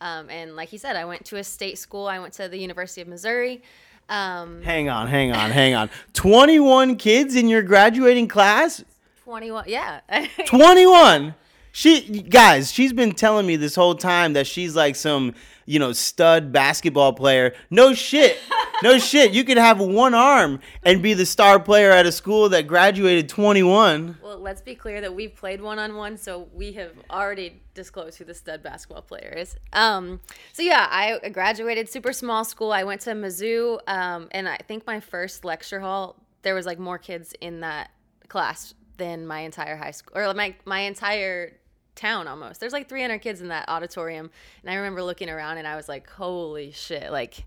Um, 0.00 0.30
and 0.30 0.54
like 0.54 0.68
he 0.68 0.78
said, 0.78 0.94
I 0.94 1.06
went 1.06 1.24
to 1.26 1.38
a 1.38 1.44
state 1.44 1.78
school. 1.78 2.06
I 2.06 2.20
went 2.20 2.34
to 2.34 2.48
the 2.48 2.58
University 2.58 3.00
of 3.00 3.08
Missouri. 3.08 3.62
Um, 4.08 4.62
hang 4.62 4.88
on, 4.88 5.08
hang 5.08 5.32
on, 5.32 5.50
hang 5.50 5.74
on. 5.74 5.90
21 6.12 6.94
kids 6.94 7.34
in 7.34 7.48
your 7.48 7.62
graduating 7.62 8.28
class? 8.28 8.84
21, 9.26 9.64
yeah. 9.66 10.00
21. 10.46 11.34
She 11.72 12.22
guys, 12.22 12.70
she's 12.70 12.92
been 12.92 13.10
telling 13.10 13.44
me 13.44 13.56
this 13.56 13.74
whole 13.74 13.96
time 13.96 14.34
that 14.34 14.46
she's 14.46 14.76
like 14.76 14.94
some, 14.94 15.34
you 15.66 15.80
know, 15.80 15.92
stud 15.92 16.52
basketball 16.52 17.12
player. 17.12 17.52
No 17.68 17.92
shit. 17.92 18.38
No 18.84 18.98
shit. 19.00 19.32
You 19.32 19.42
could 19.42 19.58
have 19.58 19.80
one 19.80 20.14
arm 20.14 20.60
and 20.84 21.02
be 21.02 21.12
the 21.12 21.26
star 21.26 21.58
player 21.58 21.90
at 21.90 22.06
a 22.06 22.12
school 22.12 22.48
that 22.50 22.68
graduated 22.68 23.28
21. 23.28 24.18
Well, 24.22 24.38
let's 24.38 24.60
be 24.60 24.76
clear 24.76 25.00
that 25.00 25.12
we've 25.12 25.34
played 25.34 25.60
one 25.60 25.80
on 25.80 25.96
one, 25.96 26.16
so 26.16 26.48
we 26.54 26.72
have 26.74 26.92
already 27.10 27.60
disclosed 27.74 28.18
who 28.18 28.24
the 28.24 28.32
stud 28.32 28.62
basketball 28.62 29.02
player 29.02 29.34
is. 29.36 29.56
Um, 29.72 30.20
so 30.52 30.62
yeah, 30.62 30.86
I 30.88 31.28
graduated 31.30 31.88
super 31.88 32.12
small 32.12 32.44
school. 32.44 32.70
I 32.70 32.84
went 32.84 33.00
to 33.02 33.10
Mizzou, 33.10 33.80
um, 33.88 34.28
and 34.30 34.48
I 34.48 34.58
think 34.68 34.86
my 34.86 35.00
first 35.00 35.44
lecture 35.44 35.80
hall 35.80 36.14
there 36.42 36.54
was 36.54 36.64
like 36.64 36.78
more 36.78 36.96
kids 36.96 37.34
in 37.40 37.58
that 37.60 37.90
class 38.28 38.72
than 38.96 39.26
my 39.26 39.40
entire 39.40 39.76
high 39.76 39.90
school 39.90 40.16
or 40.18 40.32
my 40.34 40.54
my 40.64 40.80
entire 40.80 41.52
town 41.94 42.28
almost. 42.28 42.60
There's 42.60 42.72
like 42.72 42.88
300 42.88 43.18
kids 43.18 43.40
in 43.40 43.48
that 43.48 43.68
auditorium, 43.68 44.30
and 44.62 44.70
I 44.70 44.74
remember 44.74 45.02
looking 45.02 45.28
around 45.28 45.58
and 45.58 45.66
I 45.66 45.76
was 45.76 45.88
like, 45.88 46.08
"Holy 46.10 46.70
shit!" 46.72 47.10
Like, 47.10 47.44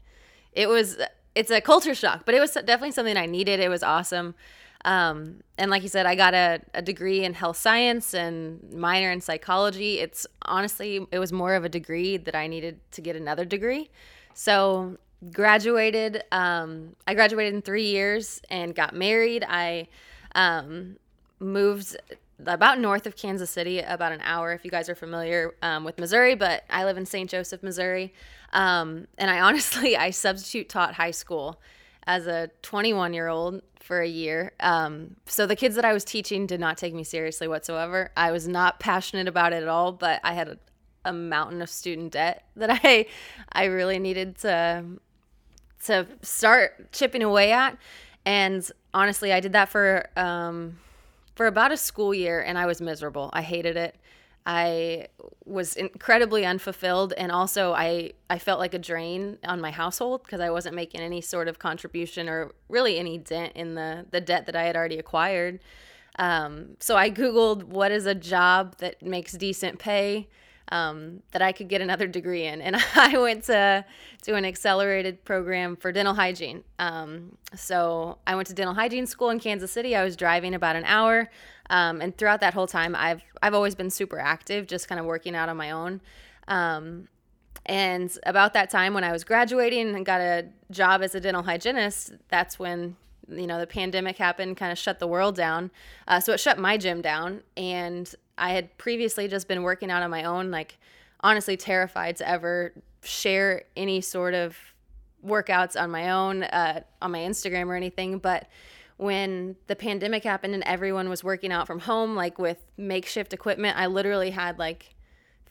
it 0.53 0.67
was 0.67 0.97
it's 1.35 1.51
a 1.51 1.61
culture 1.61 1.95
shock, 1.95 2.23
but 2.25 2.35
it 2.35 2.39
was 2.39 2.51
definitely 2.51 2.91
something 2.91 3.17
I 3.17 3.25
needed. 3.25 3.59
It 3.59 3.69
was 3.69 3.83
awesome. 3.83 4.35
Um, 4.85 5.43
and 5.57 5.69
like 5.69 5.83
you 5.83 5.89
said, 5.89 6.05
I 6.05 6.15
got 6.15 6.33
a, 6.33 6.61
a 6.73 6.81
degree 6.81 7.23
in 7.23 7.33
health 7.33 7.57
science 7.57 8.13
and 8.13 8.73
minor 8.73 9.11
in 9.11 9.19
psychology. 9.19 9.99
It's 9.99 10.25
honestly, 10.43 11.05
it 11.11 11.19
was 11.19 11.33
more 11.33 11.55
of 11.55 11.65
a 11.65 11.69
degree 11.69 12.17
that 12.17 12.35
I 12.35 12.47
needed 12.47 12.79
to 12.91 13.01
get 13.01 13.15
another 13.15 13.43
degree. 13.45 13.89
So 14.33 14.97
graduated. 15.33 16.23
Um, 16.31 16.95
I 17.05 17.13
graduated 17.13 17.53
in 17.53 17.61
three 17.61 17.87
years 17.87 18.41
and 18.49 18.73
got 18.73 18.95
married. 18.95 19.43
I 19.47 19.87
um, 20.33 20.95
moved 21.39 21.95
about 22.45 22.79
north 22.79 23.05
of 23.05 23.15
Kansas 23.15 23.49
City, 23.49 23.79
about 23.79 24.11
an 24.11 24.21
hour 24.23 24.53
if 24.53 24.63
you 24.63 24.71
guys 24.71 24.89
are 24.89 24.95
familiar 24.95 25.55
um, 25.61 25.83
with 25.83 25.97
Missouri, 25.97 26.35
but 26.35 26.63
I 26.69 26.85
live 26.85 26.97
in 26.97 27.05
St. 27.05 27.29
Joseph, 27.29 27.61
Missouri. 27.63 28.13
Um, 28.53 29.07
and 29.17 29.29
I 29.29 29.39
honestly, 29.47 29.97
I 29.97 30.11
substitute 30.11 30.69
taught 30.69 30.93
high 30.95 31.11
school 31.11 31.59
as 32.07 32.27
a 32.27 32.49
21 32.61 33.13
year 33.13 33.27
old 33.27 33.61
for 33.79 34.01
a 34.01 34.07
year. 34.07 34.53
Um, 34.59 35.15
so 35.25 35.45
the 35.45 35.55
kids 35.55 35.75
that 35.75 35.85
I 35.85 35.93
was 35.93 36.03
teaching 36.03 36.45
did 36.45 36.59
not 36.59 36.77
take 36.77 36.93
me 36.93 37.03
seriously 37.03 37.47
whatsoever. 37.47 38.11
I 38.15 38.31
was 38.31 38.47
not 38.47 38.79
passionate 38.79 39.27
about 39.27 39.53
it 39.53 39.61
at 39.61 39.67
all, 39.67 39.91
but 39.91 40.19
I 40.23 40.33
had 40.33 40.47
a, 40.47 40.57
a 41.05 41.13
mountain 41.13 41.61
of 41.61 41.69
student 41.69 42.13
debt 42.13 42.45
that 42.55 42.69
I, 42.83 43.05
I 43.51 43.65
really 43.65 43.99
needed 43.99 44.37
to, 44.39 44.85
to 45.85 46.07
start 46.21 46.91
chipping 46.91 47.23
away 47.23 47.51
at. 47.51 47.77
And 48.25 48.69
honestly, 48.93 49.33
I 49.33 49.39
did 49.39 49.53
that 49.53 49.69
for, 49.69 50.07
um, 50.15 50.77
for 51.39 51.47
about 51.47 51.71
a 51.71 51.77
school 51.77 52.13
year 52.13 52.41
and 52.41 52.57
I 52.57 52.65
was 52.65 52.81
miserable. 52.81 53.29
I 53.31 53.43
hated 53.43 53.77
it. 53.77 53.95
I 54.45 55.07
was 55.45 55.77
incredibly 55.77 56.45
unfulfilled 56.45 57.13
and 57.13 57.31
also 57.31 57.71
I 57.71 58.11
I 58.29 58.39
felt 58.39 58.59
like 58.59 58.73
a 58.73 58.77
drain 58.77 59.37
on 59.45 59.61
my 59.61 59.71
household 59.71 60.23
because 60.23 60.41
I 60.41 60.49
wasn't 60.49 60.75
making 60.75 60.99
any 60.99 61.21
sort 61.21 61.47
of 61.47 61.57
contribution 61.57 62.27
or 62.27 62.51
really 62.67 62.99
any 62.99 63.17
dent 63.17 63.53
in 63.55 63.75
the 63.75 64.05
the 64.11 64.19
debt 64.19 64.47
that 64.47 64.55
I 64.57 64.63
had 64.63 64.75
already 64.75 64.99
acquired. 64.99 65.61
Um, 66.17 66.75
so 66.81 66.97
I 66.97 67.09
googled 67.09 67.63
what 67.63 67.93
is 67.93 68.05
a 68.05 68.15
job 68.15 68.75
that 68.79 69.01
makes 69.01 69.31
decent 69.31 69.79
pay 69.79 70.27
um, 70.71 71.21
that 71.31 71.41
I 71.41 71.51
could 71.51 71.67
get 71.67 71.81
another 71.81 72.07
degree 72.07 72.45
in. 72.45 72.61
And 72.61 72.75
I 72.95 73.17
went 73.17 73.45
to, 73.45 73.85
to 74.23 74.35
an 74.35 74.45
accelerated 74.45 75.23
program 75.25 75.75
for 75.75 75.91
dental 75.91 76.13
hygiene. 76.13 76.63
Um, 76.77 77.37
so 77.55 78.17
I 78.25 78.35
went 78.35 78.47
to 78.47 78.53
dental 78.53 78.75
hygiene 78.75 79.05
school 79.05 79.29
in 79.29 79.39
Kansas 79.39 79.71
City. 79.71 79.95
I 79.95 80.03
was 80.03 80.15
driving 80.15 80.53
about 80.53 80.75
an 80.75 80.85
hour. 80.85 81.29
Um, 81.69 82.01
and 82.01 82.17
throughout 82.17 82.41
that 82.41 82.53
whole 82.53 82.67
time, 82.67 82.95
I've, 82.95 83.21
I've 83.41 83.53
always 83.53 83.75
been 83.75 83.89
super 83.89 84.19
active, 84.19 84.67
just 84.67 84.87
kind 84.87 84.99
of 84.99 85.05
working 85.05 85.35
out 85.35 85.49
on 85.49 85.57
my 85.57 85.71
own. 85.71 86.01
Um, 86.47 87.07
and 87.65 88.11
about 88.25 88.53
that 88.53 88.69
time 88.69 88.93
when 88.93 89.03
I 89.03 89.11
was 89.11 89.23
graduating 89.23 89.95
and 89.95 90.05
got 90.05 90.21
a 90.21 90.47
job 90.71 91.03
as 91.03 91.13
a 91.13 91.19
dental 91.19 91.43
hygienist, 91.43 92.13
that's 92.29 92.57
when 92.57 92.95
you 93.31 93.45
know 93.45 93.59
the 93.59 93.67
pandemic 93.67 94.17
happened 94.17 94.57
kind 94.57 94.71
of 94.71 94.77
shut 94.79 94.97
the 94.97 95.05
world 95.05 95.35
down 95.35 95.69
uh, 96.07 96.19
so 96.19 96.33
it 96.33 96.39
shut 96.39 96.57
my 96.57 96.77
gym 96.77 96.99
down 96.99 97.41
and 97.55 98.15
I 98.39 98.51
had 98.51 98.77
previously 98.77 99.27
just 99.27 99.47
been 99.47 99.63
working 99.63 99.91
out 99.91 100.01
on 100.01 100.09
my 100.09 100.23
own, 100.23 100.51
like 100.51 100.77
honestly 101.21 101.57
terrified 101.57 102.15
to 102.17 102.27
ever 102.27 102.73
share 103.03 103.63
any 103.75 104.01
sort 104.01 104.33
of 104.33 104.57
workouts 105.25 105.79
on 105.79 105.91
my 105.91 106.11
own 106.11 106.43
uh, 106.43 106.81
on 107.01 107.11
my 107.11 107.19
Instagram 107.19 107.67
or 107.67 107.75
anything. 107.75 108.19
But 108.19 108.47
when 108.97 109.55
the 109.67 109.75
pandemic 109.75 110.23
happened 110.23 110.53
and 110.53 110.63
everyone 110.65 111.09
was 111.09 111.23
working 111.23 111.51
out 111.51 111.67
from 111.67 111.79
home, 111.79 112.15
like 112.15 112.37
with 112.39 112.57
makeshift 112.77 113.33
equipment, 113.33 113.77
I 113.77 113.87
literally 113.87 114.31
had 114.31 114.59
like 114.59 114.95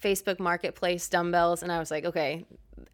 Facebook 0.03 0.39
Marketplace 0.39 1.09
dumbbells, 1.09 1.63
and 1.63 1.73
I 1.73 1.79
was 1.79 1.91
like, 1.91 2.05
okay, 2.05 2.45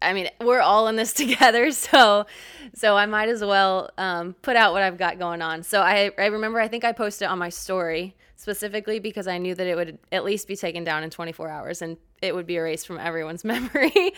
I 0.01 0.13
mean, 0.13 0.29
we're 0.41 0.61
all 0.61 0.87
in 0.87 0.95
this 0.95 1.13
together, 1.13 1.71
so 1.71 2.25
so 2.73 2.97
I 2.97 3.05
might 3.05 3.29
as 3.29 3.43
well 3.43 3.89
um, 3.97 4.33
put 4.41 4.55
out 4.55 4.73
what 4.73 4.81
I've 4.81 4.97
got 4.97 5.19
going 5.19 5.41
on. 5.41 5.63
So 5.63 5.81
I 5.81 6.11
I 6.17 6.27
remember 6.27 6.59
I 6.59 6.67
think 6.67 6.83
I 6.83 6.91
posted 6.91 7.27
on 7.27 7.37
my 7.37 7.49
story 7.49 8.15
specifically 8.35 8.99
because 8.99 9.27
I 9.27 9.37
knew 9.37 9.55
that 9.55 9.65
it 9.65 9.75
would 9.75 9.97
at 10.11 10.23
least 10.23 10.47
be 10.47 10.55
taken 10.55 10.83
down 10.83 11.03
in 11.03 11.09
24 11.09 11.49
hours 11.49 11.81
and 11.81 11.97
it 12.21 12.35
would 12.35 12.45
be 12.45 12.55
erased 12.55 12.87
from 12.87 12.99
everyone's 12.99 13.43
memory. 13.53 14.13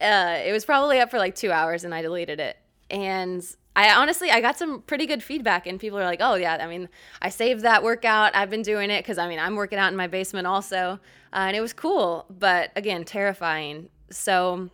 uh, 0.00 0.38
it 0.44 0.52
was 0.52 0.64
probably 0.64 1.00
up 1.00 1.10
for 1.10 1.18
like 1.18 1.34
two 1.34 1.52
hours 1.52 1.84
and 1.84 1.94
I 1.94 2.02
deleted 2.02 2.40
it. 2.40 2.56
And 2.90 3.44
I 3.76 3.94
honestly, 3.94 4.30
I 4.30 4.40
got 4.40 4.58
some 4.58 4.82
pretty 4.82 5.06
good 5.06 5.22
feedback, 5.22 5.66
and 5.66 5.78
people 5.78 5.98
are 5.98 6.04
like, 6.04 6.20
"Oh 6.20 6.34
yeah, 6.34 6.58
I 6.60 6.66
mean, 6.66 6.88
I 7.22 7.28
saved 7.28 7.62
that 7.62 7.82
workout. 7.82 8.34
I've 8.34 8.50
been 8.50 8.62
doing 8.62 8.90
it 8.90 9.04
because 9.04 9.16
I 9.16 9.28
mean, 9.28 9.38
I'm 9.38 9.54
working 9.54 9.78
out 9.78 9.92
in 9.92 9.96
my 9.96 10.08
basement 10.08 10.46
also, 10.46 10.98
uh, 11.32 11.46
and 11.46 11.56
it 11.56 11.60
was 11.60 11.72
cool, 11.72 12.26
but 12.28 12.72
again, 12.74 13.04
terrifying." 13.04 13.88
So, 14.10 14.70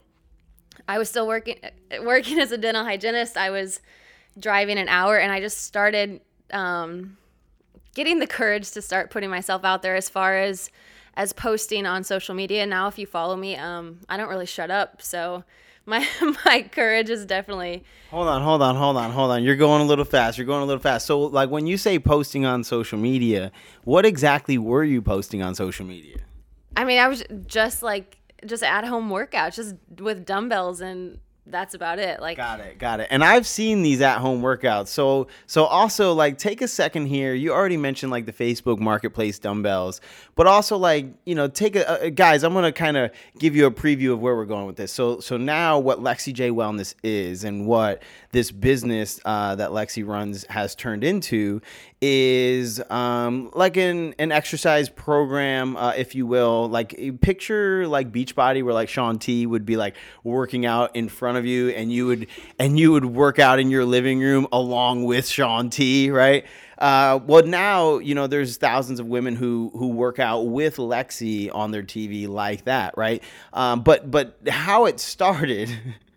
I 0.89 0.97
was 0.99 1.11
still 1.11 1.27
working 1.27 1.59
working 2.03 2.39
as 2.39 2.53
a 2.53 2.59
dental 2.59 2.85
hygienist. 2.85 3.37
I 3.37 3.51
was 3.51 3.81
driving 4.39 4.79
an 4.79 4.89
hour, 4.89 5.19
and 5.19 5.31
I 5.31 5.41
just 5.41 5.63
started 5.65 6.23
um, 6.53 7.19
getting 7.97 8.19
the 8.19 8.27
courage 8.27 8.71
to 8.73 8.83
start 8.83 9.11
putting 9.11 9.31
myself 9.31 9.65
out 9.65 9.81
there 9.81 9.97
as 9.97 10.09
far 10.09 10.37
as 10.37 10.71
as 11.15 11.33
posting 11.33 11.87
on 11.87 12.05
social 12.05 12.35
media. 12.35 12.67
Now, 12.67 12.89
if 12.89 12.99
you 12.99 13.07
follow 13.07 13.37
me, 13.37 13.57
um, 13.57 14.01
I 14.07 14.19
don't 14.19 14.29
really 14.29 14.45
shut 14.45 14.71
up. 14.71 15.01
So 15.01 15.45
my 15.87 16.07
my 16.45 16.69
courage 16.71 17.09
is 17.09 17.25
definitely. 17.25 17.85
Hold 18.11 18.29
on, 18.29 18.43
hold 18.43 18.61
on, 18.61 18.77
hold 18.77 18.99
on, 18.99 19.11
hold 19.11 19.31
on. 19.31 19.43
You're 19.43 19.57
going 19.57 19.81
a 19.81 19.87
little 19.87 20.05
fast. 20.05 20.37
You're 20.37 20.47
going 20.47 20.63
a 20.63 20.67
little 20.67 20.83
fast. 20.83 21.07
So, 21.07 21.21
like 21.21 21.49
when 21.49 21.67
you 21.67 21.79
say 21.79 21.99
posting 21.99 22.45
on 22.45 22.63
social 22.65 22.99
media, 22.99 23.51
what 23.85 24.05
exactly 24.05 24.59
were 24.59 24.85
you 24.85 25.01
posting 25.01 25.43
on 25.43 25.55
social 25.55 25.87
media? 25.87 26.19
I 26.77 26.85
mean, 26.85 26.99
I 26.99 27.09
was 27.09 27.25
just 27.47 27.83
like 27.83 28.19
just 28.45 28.63
at 28.63 28.85
home 28.85 29.09
workouts, 29.09 29.55
just 29.55 29.75
with 29.99 30.27
dumbbells 30.27 30.83
and 30.83 31.19
that's 31.49 31.75
about 31.75 31.99
it 31.99 32.21
like 32.21 32.37
got 32.37 32.61
it 32.61 32.79
got 32.79 33.01
it. 33.01 33.09
And 33.11 33.23
i've 33.23 33.47
seen 33.47 33.83
these 33.83 34.01
at 34.01 34.19
home 34.19 34.43
workouts. 34.43 34.89
So 34.89 35.29
so 35.47 35.65
also 35.65 36.13
like 36.13 36.39
take 36.39 36.61
a 36.61 36.69
second 36.69 37.07
here. 37.07 37.35
You 37.35 37.53
already 37.53 37.77
mentioned 37.77 38.11
like 38.11 38.27
the 38.27 38.33
facebook 38.33 38.79
marketplace 38.79 39.39
dumbbells 39.39 40.01
but 40.35 40.47
also 40.47 40.77
like 40.77 41.07
you 41.25 41.35
know 41.35 41.49
take 41.49 41.77
a, 41.77 41.99
a 42.03 42.11
guys 42.11 42.43
i'm 42.43 42.53
gonna 42.53 42.73
kind 42.73 42.97
of 42.97 43.11
give 43.39 43.55
you 43.55 43.67
a 43.67 43.71
preview 43.71 44.13
of 44.13 44.21
where 44.21 44.35
we're 44.35 44.45
going 44.45 44.67
with 44.67 44.77
this. 44.77 44.93
So 44.93 45.21
so 45.21 45.37
now 45.37 45.79
what 45.79 46.01
lexi 46.01 46.33
j 46.33 46.51
wellness 46.51 46.95
is 47.03 47.45
and 47.45 47.67
what 47.67 48.03
this 48.33 48.51
business 48.51 49.21
uh, 49.25 49.55
that 49.55 49.71
lexi 49.71 50.07
runs 50.07 50.45
has 50.49 50.75
turned 50.75 51.05
into 51.05 51.61
is 52.03 52.83
um, 52.91 53.51
like 53.55 53.77
an, 53.77 54.15
an 54.19 54.31
exercise 54.31 54.89
program, 54.89 55.77
uh, 55.77 55.95
if 55.97 56.15
you 56.15 56.27
will. 56.27 56.69
Like 56.69 57.21
picture 57.21 57.89
like 57.89 58.13
Beachbody, 58.13 58.63
where 58.63 58.75
like 58.75 58.89
Shaun 58.89 59.19
T 59.19 59.47
would 59.47 59.65
be 59.65 59.77
like 59.77 59.97
working 60.23 60.67
out 60.67 60.95
in 60.95 61.09
front 61.09 61.36
of 61.37 61.47
you, 61.47 61.71
and 61.71 61.93
you 61.93 62.07
would 62.07 62.27
and 62.59 62.79
you 62.79 62.93
would 62.93 63.05
work 63.05 63.39
out 63.39 63.59
in 63.59 63.71
your 63.71 63.85
living 63.85 64.21
room 64.21 64.47
along 64.53 65.05
with 65.05 65.29
Shaun 65.29 65.71
T, 65.71 66.11
right? 66.11 66.45
Uh, 66.79 67.21
well, 67.27 67.45
now 67.45 67.99
you 67.99 68.15
know 68.15 68.27
there's 68.27 68.57
thousands 68.57 69.01
of 69.01 69.07
women 69.07 69.37
who 69.37 69.71
who 69.75 69.89
work 69.89 70.19
out 70.19 70.43
with 70.43 70.77
Lexi 70.77 71.55
on 71.55 71.71
their 71.71 71.83
TV 71.83 72.29
like 72.29 72.65
that, 72.65 72.97
right? 72.97 73.23
Um, 73.53 73.83
but 73.83 74.11
but 74.11 74.39
how 74.49 74.87
it 74.87 75.01
started 75.01 75.71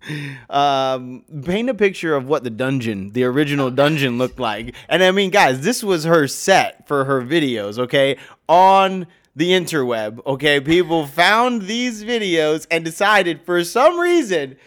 um, 0.49 1.23
paint 1.43 1.69
a 1.69 1.73
picture 1.73 2.15
of 2.15 2.27
what 2.27 2.43
the 2.43 2.49
dungeon, 2.49 3.11
the 3.11 3.23
original 3.23 3.71
dungeon, 3.71 4.17
looked 4.17 4.39
like. 4.39 4.75
And 4.88 5.03
I 5.03 5.11
mean, 5.11 5.29
guys, 5.29 5.61
this 5.61 5.83
was 5.83 6.03
her 6.03 6.27
set 6.27 6.88
for 6.88 7.05
her 7.05 7.21
videos, 7.21 7.77
okay? 7.77 8.17
On 8.47 9.07
the 9.35 9.51
interweb, 9.51 10.25
okay? 10.25 10.59
People 10.59 11.05
found 11.05 11.63
these 11.63 12.03
videos 12.03 12.67
and 12.69 12.83
decided 12.83 13.41
for 13.41 13.63
some 13.63 13.99
reason, 13.99 14.57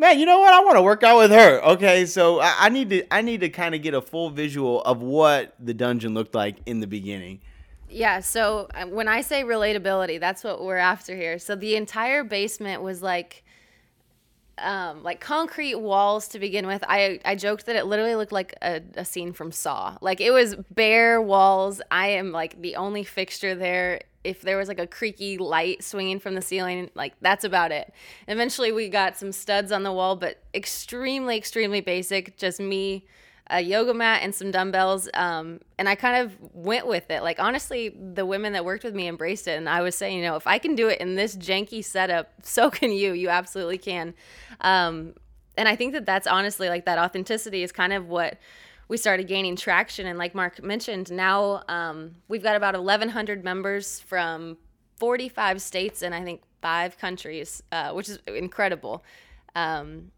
man, 0.00 0.18
you 0.18 0.26
know 0.26 0.40
what? 0.40 0.52
I 0.52 0.60
want 0.60 0.76
to 0.76 0.82
work 0.82 1.02
out 1.04 1.18
with 1.18 1.30
her. 1.30 1.60
Okay, 1.60 2.06
so 2.06 2.40
I, 2.40 2.54
I 2.58 2.68
need 2.70 2.90
to 2.90 3.14
I 3.14 3.20
need 3.20 3.40
to 3.40 3.50
kind 3.50 3.74
of 3.74 3.82
get 3.82 3.94
a 3.94 4.00
full 4.00 4.30
visual 4.30 4.82
of 4.82 5.02
what 5.02 5.54
the 5.60 5.74
dungeon 5.74 6.14
looked 6.14 6.34
like 6.34 6.56
in 6.66 6.80
the 6.80 6.86
beginning. 6.86 7.40
Yeah, 7.88 8.20
so 8.20 8.68
uh, 8.74 8.86
when 8.86 9.08
I 9.08 9.20
say 9.20 9.44
relatability, 9.44 10.18
that's 10.18 10.42
what 10.42 10.64
we're 10.64 10.76
after 10.76 11.14
here. 11.14 11.38
So 11.38 11.54
the 11.54 11.76
entire 11.76 12.24
basement 12.24 12.82
was 12.82 13.02
like 13.02 13.44
um, 14.60 15.02
like 15.02 15.20
concrete 15.20 15.76
walls 15.76 16.28
to 16.28 16.38
begin 16.38 16.66
with. 16.66 16.84
I, 16.86 17.20
I 17.24 17.34
joked 17.34 17.66
that 17.66 17.76
it 17.76 17.86
literally 17.86 18.14
looked 18.14 18.32
like 18.32 18.54
a, 18.62 18.80
a 18.94 19.04
scene 19.04 19.32
from 19.32 19.52
Saw. 19.52 19.96
Like 20.00 20.20
it 20.20 20.30
was 20.30 20.56
bare 20.70 21.20
walls. 21.20 21.80
I 21.90 22.08
am 22.08 22.32
like 22.32 22.60
the 22.60 22.76
only 22.76 23.04
fixture 23.04 23.54
there. 23.54 24.00
If 24.22 24.42
there 24.42 24.58
was 24.58 24.68
like 24.68 24.78
a 24.78 24.86
creaky 24.86 25.38
light 25.38 25.82
swinging 25.82 26.18
from 26.18 26.34
the 26.34 26.42
ceiling, 26.42 26.90
like 26.94 27.14
that's 27.20 27.44
about 27.44 27.72
it. 27.72 27.92
Eventually, 28.28 28.70
we 28.70 28.88
got 28.88 29.16
some 29.16 29.32
studs 29.32 29.72
on 29.72 29.82
the 29.82 29.92
wall, 29.92 30.14
but 30.14 30.42
extremely, 30.54 31.36
extremely 31.36 31.80
basic. 31.80 32.36
Just 32.36 32.60
me 32.60 33.06
a 33.50 33.60
yoga 33.60 33.92
mat 33.92 34.20
and 34.22 34.34
some 34.34 34.50
dumbbells. 34.50 35.08
Um, 35.14 35.60
and 35.78 35.88
I 35.88 35.94
kind 35.94 36.24
of 36.24 36.36
went 36.54 36.86
with 36.86 37.10
it. 37.10 37.22
Like, 37.22 37.40
honestly, 37.40 37.88
the 37.88 38.24
women 38.24 38.52
that 38.52 38.64
worked 38.64 38.84
with 38.84 38.94
me 38.94 39.08
embraced 39.08 39.48
it. 39.48 39.58
And 39.58 39.68
I 39.68 39.82
was 39.82 39.94
saying, 39.94 40.16
you 40.16 40.24
know, 40.24 40.36
if 40.36 40.46
I 40.46 40.58
can 40.58 40.74
do 40.74 40.88
it 40.88 41.00
in 41.00 41.16
this 41.16 41.36
janky 41.36 41.84
setup, 41.84 42.32
so 42.42 42.70
can 42.70 42.92
you. 42.92 43.12
You 43.12 43.28
absolutely 43.28 43.78
can. 43.78 44.14
Um, 44.60 45.14
and 45.56 45.68
I 45.68 45.76
think 45.76 45.92
that 45.92 46.06
that's 46.06 46.26
honestly 46.26 46.68
like 46.68 46.86
that 46.86 46.98
authenticity 46.98 47.62
is 47.62 47.72
kind 47.72 47.92
of 47.92 48.08
what 48.08 48.38
we 48.88 48.96
started 48.96 49.26
gaining 49.28 49.56
traction. 49.56 50.06
And 50.06 50.18
like 50.18 50.34
Mark 50.34 50.62
mentioned, 50.62 51.12
now 51.12 51.62
um, 51.68 52.16
we've 52.28 52.42
got 52.42 52.56
about 52.56 52.74
1,100 52.74 53.44
members 53.44 54.00
from 54.00 54.56
45 54.96 55.60
states 55.60 56.02
and 56.02 56.14
I 56.14 56.22
think 56.22 56.42
five 56.62 56.98
countries, 56.98 57.62
uh, 57.72 57.92
which 57.92 58.08
is 58.08 58.18
incredible. 58.26 59.04
Um, 59.54 60.12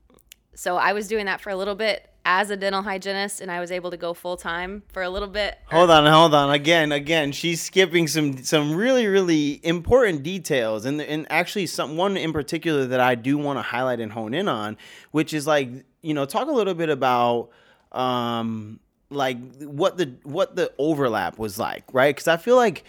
so 0.55 0.77
I 0.77 0.93
was 0.93 1.09
doing 1.09 1.27
that 1.27 1.41
for 1.41 1.51
a 1.51 1.57
little 1.57 1.75
bit 1.75 2.12
as 2.25 2.51
a 2.51 2.57
dental 2.57 2.83
hygienist 2.83 3.41
and 3.41 3.51
I 3.51 3.61
was 3.61 3.71
able 3.71 3.91
to 3.91 3.97
go 3.97 4.15
full 4.15 4.37
time 4.37 4.83
for 4.93 5.03
a 5.03 5.11
little 5.11 5.29
bit. 5.29 5.59
Hold 5.67 5.91
on, 5.91 6.07
hold 6.07 6.35
on. 6.35 6.53
Again, 6.53 6.93
again, 6.93 7.33
she's 7.33 7.61
skipping 7.61 8.07
some 8.07 8.43
some 8.45 8.75
really 8.75 9.07
really 9.07 9.61
important 9.65 10.23
details 10.23 10.85
and 10.85 11.01
and 11.01 11.27
actually 11.31 11.67
some 11.67 11.97
one 11.97 12.17
in 12.17 12.33
particular 12.33 12.87
that 12.87 13.01
I 13.01 13.15
do 13.15 13.39
want 13.39 13.59
to 13.59 13.63
highlight 13.63 14.01
and 14.01 14.13
hone 14.13 14.35
in 14.35 14.49
on, 14.49 14.77
which 15.11 15.35
is 15.35 15.47
like, 15.47 15.71
you 16.01 16.15
know, 16.15 16.25
talk 16.25 16.49
a 16.49 16.53
little 16.53 16.75
bit 16.75 16.91
about 16.91 17.51
um 17.91 18.79
like 19.11 19.39
what 19.61 19.99
the 19.99 20.15
what 20.23 20.57
the 20.57 20.73
overlap 20.79 21.39
was 21.39 21.59
like, 21.59 21.85
right? 21.93 22.17
Cuz 22.17 22.29
I 22.29 22.37
feel 22.37 22.57
like 22.57 22.85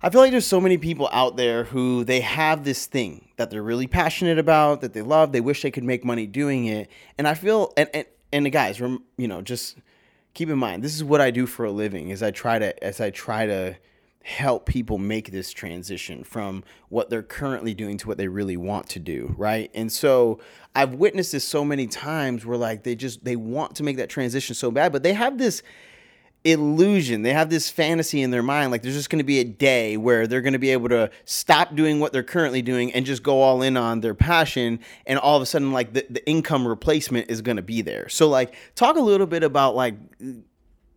I 0.00 0.10
feel 0.10 0.20
like 0.20 0.30
there's 0.30 0.46
so 0.46 0.60
many 0.60 0.78
people 0.78 1.08
out 1.10 1.36
there 1.36 1.64
who 1.64 2.04
they 2.04 2.20
have 2.20 2.64
this 2.64 2.86
thing 2.86 3.28
that 3.36 3.50
they're 3.50 3.62
really 3.62 3.88
passionate 3.88 4.38
about, 4.38 4.80
that 4.82 4.92
they 4.92 5.02
love, 5.02 5.32
they 5.32 5.40
wish 5.40 5.62
they 5.62 5.72
could 5.72 5.82
make 5.82 6.04
money 6.04 6.26
doing 6.26 6.66
it. 6.66 6.88
And 7.16 7.26
I 7.26 7.34
feel 7.34 7.72
and 7.76 7.88
and, 7.92 8.06
and 8.32 8.46
the 8.46 8.50
guys, 8.50 8.78
you 8.80 9.28
know, 9.28 9.42
just 9.42 9.76
keep 10.34 10.48
in 10.48 10.58
mind, 10.58 10.82
this 10.82 10.94
is 10.94 11.02
what 11.02 11.20
I 11.20 11.30
do 11.30 11.46
for 11.46 11.64
a 11.64 11.70
living 11.70 12.10
is 12.10 12.22
I 12.22 12.30
try 12.30 12.58
to 12.58 12.84
as 12.84 13.00
I 13.00 13.10
try 13.10 13.46
to 13.46 13.76
help 14.22 14.66
people 14.66 14.98
make 14.98 15.30
this 15.30 15.52
transition 15.52 16.22
from 16.22 16.62
what 16.90 17.08
they're 17.08 17.22
currently 17.22 17.72
doing 17.72 17.96
to 17.96 18.06
what 18.06 18.18
they 18.18 18.28
really 18.28 18.58
want 18.58 18.86
to 18.86 18.98
do, 18.98 19.34
right? 19.38 19.70
And 19.74 19.90
so 19.90 20.38
I've 20.74 20.94
witnessed 20.94 21.32
this 21.32 21.44
so 21.44 21.64
many 21.64 21.86
times 21.86 22.44
where 22.44 22.58
like 22.58 22.82
they 22.82 22.94
just 22.94 23.24
they 23.24 23.36
want 23.36 23.76
to 23.76 23.82
make 23.82 23.96
that 23.96 24.10
transition 24.10 24.54
so 24.54 24.70
bad, 24.70 24.92
but 24.92 25.02
they 25.02 25.14
have 25.14 25.38
this 25.38 25.62
illusion. 26.44 27.22
They 27.22 27.32
have 27.32 27.50
this 27.50 27.68
fantasy 27.68 28.22
in 28.22 28.30
their 28.30 28.42
mind 28.42 28.70
like 28.70 28.82
there's 28.82 28.94
just 28.94 29.10
going 29.10 29.18
to 29.18 29.24
be 29.24 29.40
a 29.40 29.44
day 29.44 29.96
where 29.96 30.26
they're 30.26 30.40
going 30.40 30.52
to 30.52 30.58
be 30.58 30.70
able 30.70 30.88
to 30.88 31.10
stop 31.24 31.74
doing 31.74 32.00
what 32.00 32.12
they're 32.12 32.22
currently 32.22 32.62
doing 32.62 32.92
and 32.92 33.04
just 33.04 33.22
go 33.22 33.42
all 33.42 33.62
in 33.62 33.76
on 33.76 34.00
their 34.00 34.14
passion 34.14 34.78
and 35.06 35.18
all 35.18 35.36
of 35.36 35.42
a 35.42 35.46
sudden 35.46 35.72
like 35.72 35.92
the, 35.92 36.06
the 36.08 36.26
income 36.28 36.66
replacement 36.66 37.30
is 37.30 37.42
going 37.42 37.56
to 37.56 37.62
be 37.62 37.82
there. 37.82 38.08
So 38.08 38.28
like 38.28 38.54
talk 38.74 38.96
a 38.96 39.00
little 39.00 39.26
bit 39.26 39.42
about 39.42 39.74
like 39.74 39.94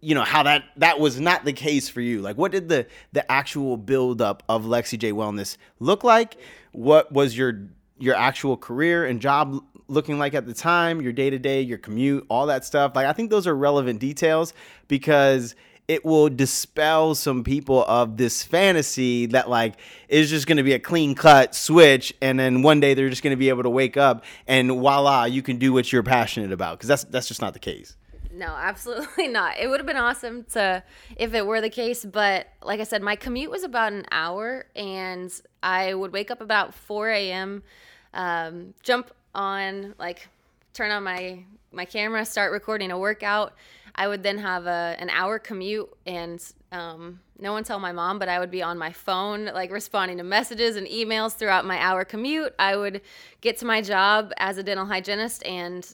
you 0.01 0.15
know 0.15 0.24
how 0.24 0.43
that 0.43 0.63
that 0.77 1.00
was 1.00 1.19
not 1.19 1.45
the 1.45 1.53
case 1.53 1.89
for 1.89 2.01
you. 2.01 2.21
Like 2.21 2.38
what 2.38 2.51
did 2.51 2.69
the 2.69 2.88
the 3.12 3.29
actual 3.31 3.77
build 3.77 4.21
up 4.21 4.43
of 4.48 4.65
Lexi 4.65 4.98
J 4.98 5.12
Wellness 5.12 5.57
look 5.79 6.03
like? 6.03 6.38
What 6.71 7.12
was 7.12 7.38
your 7.38 7.67
your 8.01 8.15
actual 8.15 8.58
career 8.58 9.05
and 9.05 9.22
job 9.22 9.63
looking 9.88 10.17
like 10.17 10.34
at 10.34 10.46
the 10.46 10.53
time, 10.53 11.01
your 11.01 11.12
day 11.12 11.29
to 11.29 11.38
day, 11.38 11.62
your 11.62 11.77
commute, 11.77 12.25
all 12.29 12.48
that 12.48 12.65
stuff. 12.65 12.96
Like, 12.96 13.05
I 13.05 13.13
think 13.13 13.29
those 13.29 13.46
are 13.46 13.55
relevant 13.55 14.00
details 14.00 14.53
because 14.88 15.55
it 15.88 16.05
will 16.05 16.29
dispel 16.29 17.13
some 17.15 17.43
people 17.43 17.84
of 17.84 18.15
this 18.15 18.43
fantasy 18.43 19.25
that 19.25 19.50
like 19.50 19.75
is 20.08 20.29
just 20.29 20.48
going 20.48 20.55
to 20.55 20.63
be 20.63 20.72
a 20.72 20.79
clean 20.79 21.13
cut 21.15 21.53
switch 21.53 22.13
and 22.22 22.39
then 22.39 22.62
one 22.62 22.79
day 22.79 22.93
they're 22.93 23.10
just 23.10 23.24
going 23.24 23.31
to 23.31 23.38
be 23.38 23.50
able 23.50 23.63
to 23.63 23.70
wake 23.70 23.98
up 23.98 24.24
and 24.48 24.70
voila 24.70 25.25
you 25.25 25.41
can 25.41 25.58
do 25.58 25.74
what 25.74 25.91
you're 25.91 26.01
passionate 26.01 26.53
about 26.53 26.77
because 26.77 26.88
that's 26.88 27.03
that's 27.05 27.27
just 27.27 27.41
not 27.41 27.51
the 27.51 27.60
case 27.60 27.98
no 28.31 28.46
absolutely 28.46 29.27
not 29.39 29.58
it 29.58 29.67
would 29.67 29.81
have 29.81 29.88
been 29.88 29.98
awesome 29.98 30.46
to 30.46 30.81
if 31.17 31.34
it 31.34 31.46
were 31.46 31.60
the 31.60 31.70
case 31.70 32.05
but 32.05 32.48
like 32.63 32.79
i 32.79 32.84
said 32.84 33.01
my 33.01 33.17
commute 33.17 33.51
was 33.51 33.63
about 33.63 33.91
an 33.91 34.05
hour 34.12 34.65
and 34.75 35.41
i 35.62 35.93
would 35.93 36.13
wake 36.13 36.31
up 36.31 36.39
about 36.39 36.74
4 36.74 37.10
a.m 37.10 37.63
um, 38.13 38.73
jump 38.83 39.11
on 39.33 39.95
like 39.99 40.27
turn 40.73 40.91
on 40.91 41.03
my 41.03 41.43
my 41.71 41.85
camera, 41.85 42.25
start 42.25 42.51
recording 42.51 42.91
a 42.91 42.97
workout. 42.97 43.53
I 43.95 44.07
would 44.07 44.23
then 44.23 44.37
have 44.37 44.65
a 44.65 44.95
an 44.99 45.09
hour 45.09 45.39
commute 45.39 45.89
and 46.05 46.43
um, 46.71 47.19
no 47.39 47.51
one 47.51 47.63
tell 47.63 47.79
my 47.79 47.91
mom, 47.91 48.19
but 48.19 48.29
I 48.29 48.39
would 48.39 48.51
be 48.51 48.61
on 48.61 48.77
my 48.77 48.91
phone, 48.91 49.45
like 49.45 49.71
responding 49.71 50.17
to 50.17 50.23
messages 50.23 50.75
and 50.75 50.87
emails 50.87 51.35
throughout 51.35 51.65
my 51.65 51.77
hour 51.79 52.05
commute. 52.05 52.53
I 52.59 52.75
would 52.75 53.01
get 53.41 53.57
to 53.57 53.65
my 53.65 53.81
job 53.81 54.31
as 54.37 54.57
a 54.57 54.63
dental 54.63 54.85
hygienist, 54.85 55.45
and 55.45 55.85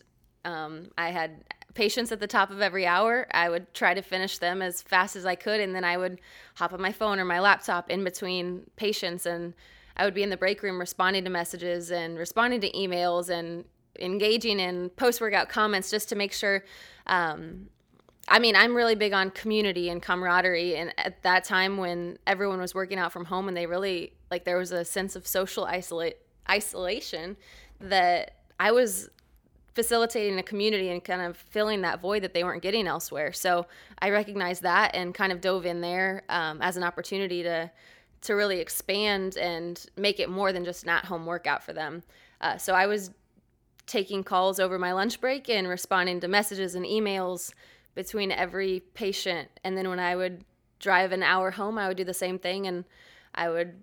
um, 0.45 0.89
I 0.97 1.09
had 1.09 1.43
patients 1.73 2.11
at 2.11 2.19
the 2.19 2.27
top 2.27 2.51
of 2.51 2.61
every 2.61 2.85
hour. 2.85 3.27
I 3.31 3.49
would 3.49 3.73
try 3.73 3.93
to 3.93 4.01
finish 4.01 4.39
them 4.39 4.61
as 4.61 4.81
fast 4.81 5.15
as 5.15 5.25
I 5.25 5.35
could, 5.35 5.61
and 5.61 5.73
then 5.73 5.83
I 5.83 5.97
would 5.97 6.19
hop 6.55 6.73
on 6.73 6.81
my 6.81 6.91
phone 6.91 7.17
or 7.17 7.25
my 7.25 7.39
laptop 7.39 7.89
in 7.89 8.03
between 8.03 8.69
patients 8.75 9.25
and 9.25 9.53
I 9.97 10.05
would 10.05 10.13
be 10.13 10.23
in 10.23 10.29
the 10.29 10.37
break 10.37 10.63
room 10.63 10.79
responding 10.79 11.23
to 11.25 11.29
messages 11.29 11.91
and 11.91 12.17
responding 12.17 12.61
to 12.61 12.71
emails 12.71 13.29
and 13.29 13.65
engaging 13.99 14.59
in 14.59 14.89
post 14.91 15.19
workout 15.19 15.49
comments 15.49 15.89
just 15.89 16.07
to 16.09 16.15
make 16.15 16.31
sure. 16.31 16.63
Um, 17.07 17.69
I 18.29 18.39
mean, 18.39 18.55
I'm 18.55 18.75
really 18.75 18.95
big 18.95 19.13
on 19.13 19.31
community 19.31 19.89
and 19.89 20.01
camaraderie. 20.01 20.75
And 20.75 20.93
at 20.97 21.23
that 21.23 21.43
time, 21.45 21.77
when 21.77 22.17
everyone 22.27 22.59
was 22.59 22.75
working 22.75 22.99
out 22.99 23.11
from 23.11 23.25
home 23.25 23.47
and 23.47 23.55
they 23.55 23.65
really, 23.65 24.13
like, 24.29 24.43
there 24.43 24.57
was 24.57 24.71
a 24.71 24.83
sense 24.83 25.15
of 25.15 25.25
social 25.25 25.65
isolate, 25.65 26.17
isolation 26.49 27.37
that 27.79 28.35
I 28.59 28.71
was 28.71 29.09
facilitating 29.73 30.39
a 30.39 30.43
community 30.43 30.89
and 30.89 31.03
kind 31.03 31.21
of 31.21 31.37
filling 31.37 31.81
that 31.81 32.01
void 32.01 32.23
that 32.23 32.33
they 32.33 32.43
weren't 32.43 32.63
getting 32.63 32.87
elsewhere. 32.87 33.31
So 33.31 33.67
I 33.99 34.09
recognized 34.09 34.63
that 34.63 34.95
and 34.95 35.13
kind 35.13 35.31
of 35.31 35.39
dove 35.39 35.65
in 35.65 35.81
there 35.81 36.23
um, 36.29 36.61
as 36.61 36.77
an 36.77 36.83
opportunity 36.83 37.43
to 37.43 37.71
to 38.21 38.33
really 38.33 38.59
expand 38.59 39.37
and 39.37 39.85
make 39.95 40.19
it 40.19 40.29
more 40.29 40.51
than 40.51 40.65
just 40.65 40.83
an 40.83 40.89
at-home 40.89 41.25
workout 41.25 41.63
for 41.63 41.73
them. 41.73 42.03
Uh, 42.41 42.57
so 42.57 42.73
I 42.73 42.85
was 42.87 43.11
taking 43.85 44.23
calls 44.23 44.59
over 44.59 44.77
my 44.77 44.91
lunch 44.91 45.21
break 45.21 45.49
and 45.49 45.67
responding 45.67 46.19
to 46.19 46.27
messages 46.27 46.75
and 46.75 46.85
emails 46.85 47.53
between 47.95 48.31
every 48.31 48.81
patient. 48.93 49.49
And 49.63 49.77
then 49.77 49.89
when 49.89 49.99
I 49.99 50.15
would 50.15 50.43
drive 50.79 51.11
an 51.11 51.23
hour 51.23 51.51
home, 51.51 51.77
I 51.77 51.87
would 51.87 51.97
do 51.97 52.03
the 52.03 52.13
same 52.13 52.37
thing, 52.37 52.67
and 52.67 52.85
I 53.33 53.49
would 53.49 53.81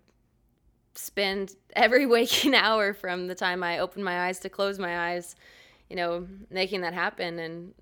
spend 0.95 1.57
every 1.77 2.07
waking 2.07 2.55
hour 2.55 2.95
from 2.95 3.27
the 3.27 3.35
time 3.35 3.63
I 3.63 3.79
opened 3.79 4.05
my 4.05 4.27
eyes 4.27 4.39
to 4.41 4.49
close 4.49 4.79
my 4.79 5.13
eyes, 5.13 5.35
you 5.89 5.97
know, 5.97 6.27
making 6.51 6.83
that 6.83 6.95
happen 6.95 7.39
and 7.39 7.75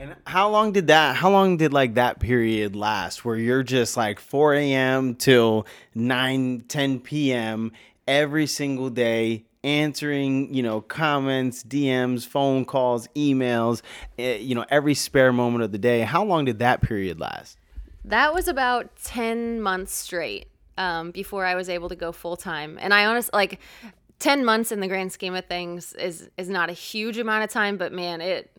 and 0.00 0.16
how 0.26 0.48
long 0.48 0.72
did 0.72 0.86
that? 0.86 1.14
How 1.16 1.30
long 1.30 1.58
did 1.58 1.74
like 1.74 1.94
that 1.94 2.20
period 2.20 2.74
last? 2.74 3.22
Where 3.22 3.36
you're 3.36 3.62
just 3.62 3.98
like 3.98 4.18
4 4.18 4.54
a.m. 4.54 5.14
till 5.14 5.66
9, 5.94 6.64
10 6.66 7.00
p.m. 7.00 7.72
every 8.08 8.46
single 8.46 8.88
day, 8.88 9.44
answering 9.62 10.54
you 10.54 10.62
know 10.62 10.80
comments, 10.80 11.62
DMs, 11.62 12.26
phone 12.26 12.64
calls, 12.64 13.08
emails, 13.08 13.82
eh, 14.18 14.36
you 14.36 14.54
know 14.54 14.64
every 14.70 14.94
spare 14.94 15.34
moment 15.34 15.64
of 15.64 15.70
the 15.70 15.78
day. 15.78 16.00
How 16.00 16.24
long 16.24 16.46
did 16.46 16.60
that 16.60 16.80
period 16.80 17.20
last? 17.20 17.58
That 18.02 18.32
was 18.32 18.48
about 18.48 18.96
10 19.04 19.60
months 19.60 19.92
straight 19.92 20.46
um, 20.78 21.10
before 21.10 21.44
I 21.44 21.54
was 21.54 21.68
able 21.68 21.90
to 21.90 21.96
go 21.96 22.10
full 22.10 22.38
time. 22.38 22.78
And 22.80 22.94
I 22.94 23.04
honestly 23.04 23.32
like 23.34 23.60
10 24.20 24.46
months 24.46 24.72
in 24.72 24.80
the 24.80 24.88
grand 24.88 25.12
scheme 25.12 25.34
of 25.34 25.44
things 25.44 25.92
is 25.92 26.30
is 26.38 26.48
not 26.48 26.70
a 26.70 26.72
huge 26.72 27.18
amount 27.18 27.44
of 27.44 27.50
time, 27.50 27.76
but 27.76 27.92
man, 27.92 28.22
it 28.22 28.50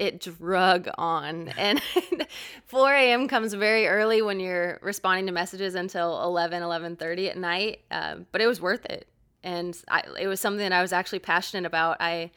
it 0.00 0.18
drug 0.20 0.88
on. 0.98 1.52
And 1.58 1.80
4 2.66 2.94
a.m. 2.94 3.28
comes 3.28 3.52
very 3.52 3.86
early 3.86 4.22
when 4.22 4.40
you're 4.40 4.78
responding 4.82 5.26
to 5.26 5.32
messages 5.32 5.74
until 5.74 6.22
11, 6.22 6.62
11.30 6.62 7.30
at 7.30 7.36
night. 7.36 7.80
Um, 7.90 8.26
but 8.32 8.40
it 8.40 8.46
was 8.46 8.60
worth 8.60 8.86
it. 8.86 9.06
And 9.42 9.76
I, 9.88 10.02
it 10.18 10.26
was 10.26 10.40
something 10.40 10.68
that 10.68 10.72
I 10.72 10.82
was 10.82 10.92
actually 10.92 11.18
passionate 11.18 11.66
about. 11.66 11.98
I, 12.00 12.30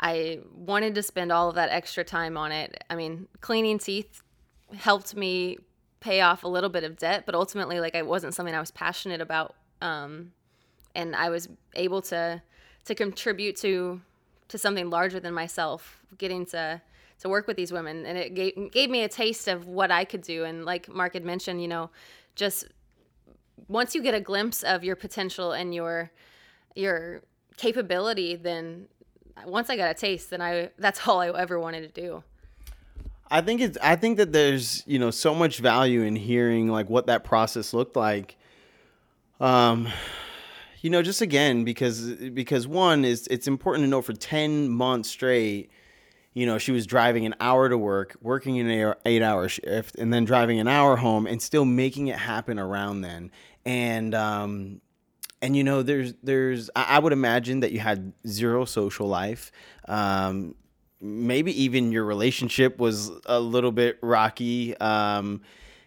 I 0.00 0.40
wanted 0.54 0.96
to 0.96 1.02
spend 1.02 1.30
all 1.30 1.48
of 1.48 1.54
that 1.54 1.70
extra 1.70 2.04
time 2.04 2.36
on 2.36 2.52
it. 2.52 2.82
I 2.90 2.96
mean, 2.96 3.28
cleaning 3.40 3.78
teeth 3.78 4.22
helped 4.76 5.14
me 5.16 5.58
pay 6.00 6.20
off 6.20 6.42
a 6.42 6.48
little 6.48 6.70
bit 6.70 6.84
of 6.84 6.96
debt, 6.96 7.24
but 7.26 7.34
ultimately, 7.34 7.80
like, 7.80 7.94
it 7.94 8.06
wasn't 8.06 8.34
something 8.34 8.54
I 8.54 8.60
was 8.60 8.70
passionate 8.70 9.20
about. 9.20 9.54
Um, 9.80 10.32
and 10.94 11.14
I 11.14 11.30
was 11.30 11.48
able 11.76 12.02
to 12.02 12.42
to 12.84 12.94
contribute 12.94 13.54
to 13.56 14.00
to 14.48 14.58
something 14.58 14.90
larger 14.90 15.20
than 15.20 15.34
myself, 15.34 16.00
getting 16.16 16.46
to 16.46 16.80
to 17.20 17.28
work 17.28 17.48
with 17.48 17.56
these 17.56 17.72
women 17.72 18.06
and 18.06 18.16
it 18.16 18.32
gave, 18.32 18.70
gave 18.70 18.88
me 18.88 19.02
a 19.02 19.08
taste 19.08 19.48
of 19.48 19.66
what 19.66 19.90
i 19.90 20.04
could 20.04 20.22
do 20.22 20.44
and 20.44 20.64
like 20.64 20.88
mark 20.88 21.14
had 21.14 21.24
mentioned 21.24 21.60
you 21.60 21.66
know 21.66 21.90
just 22.36 22.68
once 23.66 23.92
you 23.92 24.00
get 24.00 24.14
a 24.14 24.20
glimpse 24.20 24.62
of 24.62 24.84
your 24.84 24.94
potential 24.94 25.50
and 25.50 25.74
your 25.74 26.12
your 26.76 27.20
capability 27.56 28.36
then 28.36 28.86
once 29.46 29.70
I 29.70 29.76
got 29.76 29.90
a 29.90 29.94
taste, 29.94 30.30
then 30.30 30.40
I 30.40 30.70
that's 30.78 31.06
all 31.06 31.20
I 31.20 31.28
ever 31.30 31.58
wanted 31.58 31.94
to 31.94 32.00
do. 32.00 32.22
I 33.30 33.40
think 33.40 33.60
it's 33.60 33.78
I 33.82 33.96
think 33.96 34.16
that 34.16 34.32
there's, 34.32 34.82
you 34.86 34.98
know, 34.98 35.10
so 35.10 35.34
much 35.34 35.58
value 35.58 36.02
in 36.02 36.16
hearing 36.16 36.68
like 36.68 36.88
what 36.88 37.06
that 37.06 37.24
process 37.24 37.74
looked 37.74 37.96
like. 37.96 38.36
Um 39.40 39.88
you 40.80 40.90
know, 40.90 41.02
just 41.02 41.20
again 41.20 41.64
because 41.64 42.12
because 42.32 42.66
one 42.66 43.04
is 43.04 43.26
it's 43.28 43.46
important 43.46 43.84
to 43.84 43.88
know 43.88 44.02
for 44.02 44.12
10 44.12 44.68
months 44.68 45.08
straight 45.08 45.70
you 46.38 46.46
know, 46.46 46.56
she 46.56 46.70
was 46.70 46.86
driving 46.86 47.26
an 47.26 47.34
hour 47.40 47.68
to 47.68 47.76
work, 47.76 48.16
working 48.20 48.60
an 48.60 48.94
eight 49.04 49.22
hour 49.22 49.48
shift, 49.48 49.96
and 49.96 50.12
then 50.12 50.24
driving 50.24 50.60
an 50.60 50.68
hour 50.68 50.94
home 50.94 51.26
and 51.26 51.42
still 51.42 51.64
making 51.64 52.06
it 52.06 52.16
happen 52.16 52.60
around 52.60 53.00
then. 53.00 53.32
And, 53.64 54.14
um, 54.14 54.80
and 55.42 55.56
you 55.56 55.64
know, 55.64 55.82
there's, 55.82 56.14
there's, 56.22 56.70
I 56.76 57.00
would 57.00 57.12
imagine 57.12 57.58
that 57.60 57.72
you 57.72 57.80
had 57.80 58.12
zero 58.24 58.66
social 58.66 59.08
life. 59.08 59.50
Um, 59.88 60.54
maybe 61.00 61.60
even 61.60 61.90
your 61.90 62.04
relationship 62.04 62.78
was 62.78 63.10
a 63.26 63.40
little 63.40 63.72
bit 63.72 63.98
rocky. 64.00 64.76
Um, 64.76 65.40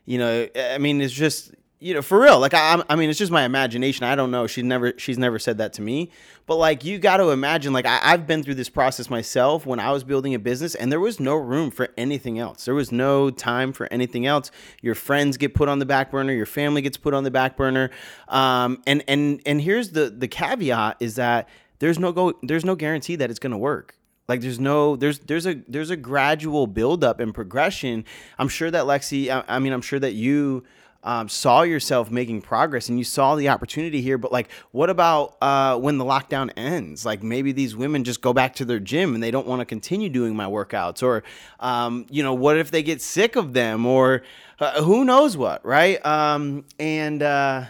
you 0.03 0.17
know, 0.17 0.49
I 0.53 0.79
mean, 0.79 0.99
it's 0.99 1.13
just, 1.13 1.53
you 1.81 1.95
know, 1.95 2.03
for 2.03 2.21
real. 2.21 2.39
Like 2.39 2.53
I, 2.53 2.81
I 2.87 2.95
mean, 2.95 3.09
it's 3.09 3.17
just 3.17 3.31
my 3.31 3.43
imagination. 3.43 4.05
I 4.05 4.13
don't 4.13 4.29
know. 4.29 4.45
She 4.45 4.61
never, 4.61 4.93
she's 4.97 5.17
never 5.17 5.39
said 5.39 5.57
that 5.57 5.73
to 5.73 5.81
me. 5.81 6.11
But 6.45 6.57
like, 6.57 6.85
you 6.85 6.99
got 6.99 7.17
to 7.17 7.31
imagine. 7.31 7.73
Like 7.73 7.87
I, 7.87 7.99
I've 8.03 8.27
been 8.27 8.43
through 8.43 8.55
this 8.55 8.69
process 8.69 9.09
myself 9.09 9.65
when 9.65 9.79
I 9.79 9.91
was 9.91 10.03
building 10.03 10.35
a 10.35 10.39
business, 10.39 10.75
and 10.75 10.91
there 10.91 10.99
was 10.99 11.19
no 11.19 11.35
room 11.35 11.71
for 11.71 11.89
anything 11.97 12.37
else. 12.37 12.65
There 12.65 12.75
was 12.75 12.91
no 12.91 13.31
time 13.31 13.73
for 13.73 13.87
anything 13.91 14.27
else. 14.27 14.51
Your 14.81 14.93
friends 14.93 15.37
get 15.37 15.55
put 15.55 15.67
on 15.69 15.79
the 15.79 15.85
back 15.85 16.11
burner. 16.11 16.33
Your 16.33 16.45
family 16.45 16.83
gets 16.83 16.97
put 16.97 17.15
on 17.15 17.23
the 17.23 17.31
back 17.31 17.57
burner. 17.57 17.89
Um, 18.27 18.83
and 18.85 19.03
and 19.07 19.41
and 19.47 19.59
here's 19.59 19.89
the 19.89 20.11
the 20.11 20.27
caveat 20.27 20.97
is 20.99 21.15
that 21.15 21.49
there's 21.79 21.97
no 21.97 22.11
go, 22.11 22.33
there's 22.43 22.63
no 22.63 22.75
guarantee 22.75 23.15
that 23.15 23.31
it's 23.31 23.39
gonna 23.39 23.57
work. 23.57 23.97
Like 24.27 24.41
there's 24.41 24.59
no 24.59 24.95
there's 24.95 25.17
there's 25.19 25.47
a 25.47 25.55
there's 25.67 25.89
a 25.89 25.97
gradual 25.97 26.67
buildup 26.67 27.19
and 27.19 27.33
progression. 27.33 28.05
I'm 28.37 28.49
sure 28.49 28.69
that 28.69 28.85
Lexi, 28.85 29.29
I, 29.29 29.43
I 29.47 29.57
mean, 29.57 29.73
I'm 29.73 29.81
sure 29.81 29.99
that 29.99 30.13
you 30.13 30.63
um, 31.03 31.29
saw 31.29 31.63
yourself 31.63 32.11
making 32.11 32.41
progress 32.41 32.89
and 32.89 32.97
you 32.97 33.03
saw 33.03 33.35
the 33.35 33.49
opportunity 33.49 34.01
here 34.01 34.17
but 34.17 34.31
like 34.31 34.49
what 34.71 34.89
about 34.89 35.35
uh, 35.41 35.77
when 35.77 35.97
the 35.97 36.05
lockdown 36.05 36.51
ends? 36.55 37.05
Like 37.05 37.23
maybe 37.23 37.51
these 37.51 37.75
women 37.75 38.03
just 38.03 38.21
go 38.21 38.33
back 38.33 38.55
to 38.55 38.65
their 38.65 38.79
gym 38.79 39.13
and 39.15 39.23
they 39.23 39.31
don't 39.31 39.47
want 39.47 39.59
to 39.61 39.65
continue 39.65 40.09
doing 40.09 40.35
my 40.35 40.45
workouts 40.45 41.03
or 41.03 41.23
um, 41.59 42.05
you 42.09 42.23
know 42.23 42.33
what 42.33 42.57
if 42.57 42.71
they 42.71 42.83
get 42.83 43.01
sick 43.01 43.35
of 43.35 43.53
them 43.53 43.85
or 43.85 44.23
uh, 44.59 44.81
who 44.83 45.03
knows 45.03 45.35
what 45.35 45.65
right? 45.65 46.03
Um, 46.05 46.65
and 46.79 47.23
uh, 47.23 47.65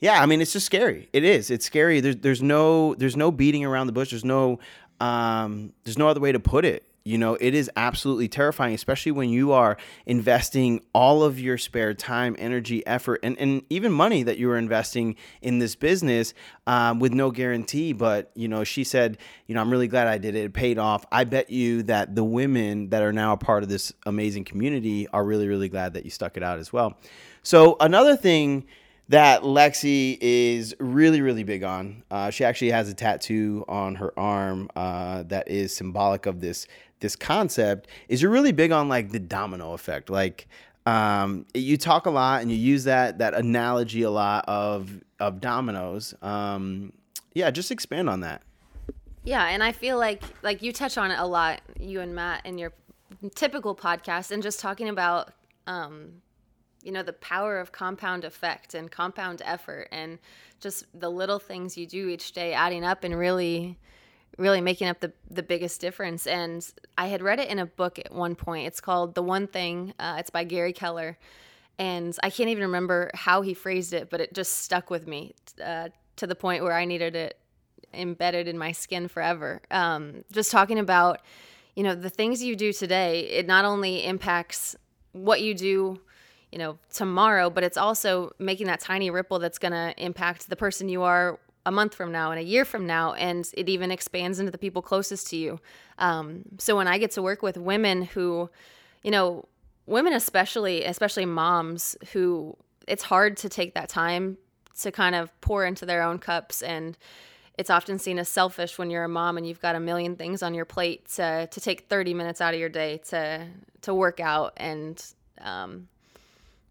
yeah 0.00 0.20
i 0.20 0.26
mean 0.26 0.40
it's 0.40 0.52
just 0.52 0.66
scary. 0.66 1.08
It 1.12 1.24
is. 1.24 1.50
It's 1.50 1.66
scary. 1.66 2.00
There's, 2.00 2.16
there's 2.16 2.42
no 2.42 2.94
there's 2.94 3.16
no 3.16 3.30
beating 3.30 3.64
around 3.64 3.86
the 3.86 3.92
bush. 3.92 4.10
There's 4.10 4.24
no 4.24 4.58
um, 5.00 5.72
there's 5.84 5.98
no 5.98 6.08
other 6.08 6.20
way 6.20 6.32
to 6.32 6.40
put 6.40 6.64
it 6.64 6.84
you 7.04 7.18
know, 7.18 7.36
it 7.38 7.54
is 7.54 7.70
absolutely 7.76 8.28
terrifying, 8.28 8.74
especially 8.74 9.12
when 9.12 9.28
you 9.28 9.52
are 9.52 9.76
investing 10.06 10.82
all 10.94 11.22
of 11.22 11.38
your 11.38 11.58
spare 11.58 11.92
time, 11.92 12.34
energy, 12.38 12.84
effort, 12.86 13.20
and, 13.22 13.38
and 13.38 13.62
even 13.68 13.92
money 13.92 14.22
that 14.22 14.38
you 14.38 14.50
are 14.50 14.56
investing 14.56 15.16
in 15.42 15.58
this 15.58 15.74
business 15.74 16.32
um, 16.66 17.00
with 17.00 17.12
no 17.12 17.30
guarantee. 17.30 17.92
But, 17.92 18.30
you 18.34 18.48
know, 18.48 18.64
she 18.64 18.84
said, 18.84 19.18
you 19.46 19.54
know, 19.54 19.60
I'm 19.60 19.70
really 19.70 19.86
glad 19.86 20.06
I 20.06 20.16
did 20.16 20.34
it. 20.34 20.44
It 20.44 20.54
paid 20.54 20.78
off. 20.78 21.04
I 21.12 21.24
bet 21.24 21.50
you 21.50 21.82
that 21.82 22.14
the 22.14 22.24
women 22.24 22.88
that 22.88 23.02
are 23.02 23.12
now 23.12 23.34
a 23.34 23.36
part 23.36 23.62
of 23.62 23.68
this 23.68 23.92
amazing 24.06 24.44
community 24.44 25.06
are 25.08 25.24
really, 25.24 25.46
really 25.46 25.68
glad 25.68 25.92
that 25.94 26.04
you 26.04 26.10
stuck 26.10 26.38
it 26.38 26.42
out 26.42 26.58
as 26.58 26.72
well. 26.72 26.98
So, 27.42 27.76
another 27.80 28.16
thing 28.16 28.64
that 29.08 29.42
Lexi 29.42 30.16
is 30.20 30.74
really, 30.78 31.20
really 31.20 31.44
big 31.44 31.62
on. 31.62 32.02
Uh, 32.10 32.30
she 32.30 32.44
actually 32.44 32.70
has 32.70 32.88
a 32.88 32.94
tattoo 32.94 33.64
on 33.68 33.96
her 33.96 34.18
arm 34.18 34.70
uh, 34.74 35.24
that 35.24 35.48
is 35.48 35.74
symbolic 35.76 36.26
of 36.26 36.40
this 36.40 36.66
this 37.04 37.16
concept 37.16 37.86
is 38.08 38.22
you're 38.22 38.30
really 38.30 38.50
big 38.50 38.72
on 38.72 38.88
like 38.88 39.10
the 39.10 39.18
domino 39.18 39.74
effect. 39.74 40.08
Like 40.08 40.48
um, 40.86 41.44
you 41.52 41.76
talk 41.76 42.06
a 42.06 42.10
lot 42.10 42.40
and 42.40 42.50
you 42.50 42.56
use 42.56 42.84
that 42.84 43.18
that 43.18 43.34
analogy 43.34 44.02
a 44.02 44.10
lot 44.10 44.46
of 44.48 45.02
of 45.20 45.38
dominoes. 45.38 46.14
Um, 46.22 46.94
yeah, 47.34 47.50
just 47.50 47.70
expand 47.70 48.08
on 48.08 48.20
that. 48.20 48.40
Yeah, 49.22 49.44
and 49.44 49.62
I 49.62 49.72
feel 49.72 49.98
like 49.98 50.22
like 50.42 50.62
you 50.62 50.72
touch 50.72 50.96
on 50.96 51.10
it 51.10 51.18
a 51.18 51.26
lot, 51.26 51.60
you 51.78 52.00
and 52.00 52.14
Matt, 52.14 52.46
in 52.46 52.56
your 52.56 52.72
typical 53.34 53.76
podcast, 53.76 54.30
and 54.30 54.42
just 54.42 54.58
talking 54.58 54.88
about 54.88 55.30
um, 55.66 56.22
you 56.82 56.90
know 56.90 57.02
the 57.02 57.12
power 57.12 57.58
of 57.58 57.70
compound 57.70 58.24
effect 58.24 58.72
and 58.72 58.90
compound 58.90 59.42
effort, 59.44 59.88
and 59.92 60.18
just 60.58 60.86
the 60.98 61.10
little 61.10 61.38
things 61.38 61.76
you 61.76 61.86
do 61.86 62.08
each 62.08 62.32
day 62.32 62.54
adding 62.54 62.82
up 62.82 63.04
and 63.04 63.18
really 63.18 63.76
really 64.38 64.60
making 64.60 64.88
up 64.88 65.00
the, 65.00 65.12
the 65.30 65.42
biggest 65.42 65.80
difference. 65.80 66.26
And 66.26 66.66
I 66.98 67.06
had 67.06 67.22
read 67.22 67.40
it 67.40 67.48
in 67.48 67.58
a 67.58 67.66
book 67.66 67.98
at 67.98 68.12
one 68.12 68.34
point. 68.34 68.66
It's 68.66 68.80
called 68.80 69.14
The 69.14 69.22
One 69.22 69.46
Thing, 69.46 69.94
uh, 69.98 70.16
it's 70.18 70.30
by 70.30 70.44
Gary 70.44 70.72
Keller. 70.72 71.18
And 71.78 72.16
I 72.22 72.30
can't 72.30 72.50
even 72.50 72.64
remember 72.64 73.10
how 73.14 73.42
he 73.42 73.52
phrased 73.52 73.92
it, 73.92 74.08
but 74.10 74.20
it 74.20 74.32
just 74.32 74.58
stuck 74.58 74.90
with 74.90 75.06
me 75.06 75.34
uh, 75.64 75.88
to 76.16 76.26
the 76.26 76.36
point 76.36 76.62
where 76.62 76.72
I 76.72 76.84
needed 76.84 77.16
it 77.16 77.38
embedded 77.92 78.48
in 78.48 78.58
my 78.58 78.72
skin 78.72 79.08
forever. 79.08 79.62
Um, 79.70 80.24
just 80.32 80.50
talking 80.50 80.78
about, 80.78 81.20
you 81.74 81.82
know, 81.82 81.94
the 81.94 82.10
things 82.10 82.42
you 82.42 82.56
do 82.56 82.72
today, 82.72 83.20
it 83.28 83.46
not 83.46 83.64
only 83.64 84.04
impacts 84.04 84.76
what 85.12 85.40
you 85.42 85.54
do 85.54 86.00
you 86.50 86.58
know 86.58 86.78
tomorrow 86.92 87.50
but 87.50 87.64
it's 87.64 87.76
also 87.76 88.30
making 88.38 88.68
that 88.68 88.78
tiny 88.78 89.10
ripple 89.10 89.40
that's 89.40 89.58
going 89.58 89.72
to 89.72 89.92
impact 89.96 90.48
the 90.48 90.56
person 90.56 90.88
you 90.88 91.02
are 91.02 91.38
a 91.66 91.72
month 91.72 91.94
from 91.94 92.12
now 92.12 92.30
and 92.30 92.38
a 92.38 92.42
year 92.42 92.64
from 92.64 92.86
now 92.86 93.14
and 93.14 93.50
it 93.56 93.68
even 93.68 93.90
expands 93.90 94.38
into 94.38 94.50
the 94.50 94.58
people 94.58 94.82
closest 94.82 95.28
to 95.28 95.36
you. 95.36 95.60
Um, 95.98 96.42
so 96.58 96.76
when 96.76 96.88
i 96.88 96.98
get 96.98 97.12
to 97.12 97.22
work 97.22 97.42
with 97.42 97.56
women 97.56 98.02
who 98.02 98.50
you 99.02 99.10
know 99.10 99.46
women 99.86 100.12
especially 100.12 100.84
especially 100.84 101.24
moms 101.24 101.96
who 102.12 102.56
it's 102.88 103.04
hard 103.04 103.36
to 103.38 103.48
take 103.48 103.74
that 103.74 103.88
time 103.88 104.36
to 104.80 104.90
kind 104.90 105.14
of 105.14 105.30
pour 105.40 105.64
into 105.64 105.86
their 105.86 106.02
own 106.02 106.18
cups 106.18 106.62
and 106.62 106.98
it's 107.56 107.70
often 107.70 107.98
seen 107.98 108.18
as 108.18 108.28
selfish 108.28 108.78
when 108.78 108.90
you're 108.90 109.04
a 109.04 109.08
mom 109.08 109.36
and 109.36 109.46
you've 109.46 109.60
got 109.60 109.76
a 109.76 109.80
million 109.80 110.16
things 110.16 110.42
on 110.42 110.54
your 110.54 110.64
plate 110.64 111.08
to, 111.08 111.46
to 111.46 111.60
take 111.60 111.82
30 111.88 112.12
minutes 112.12 112.40
out 112.40 112.54
of 112.54 112.60
your 112.60 112.68
day 112.68 112.98
to 113.08 113.46
to 113.82 113.94
work 113.94 114.18
out 114.18 114.52
and 114.56 115.12
um, 115.40 115.88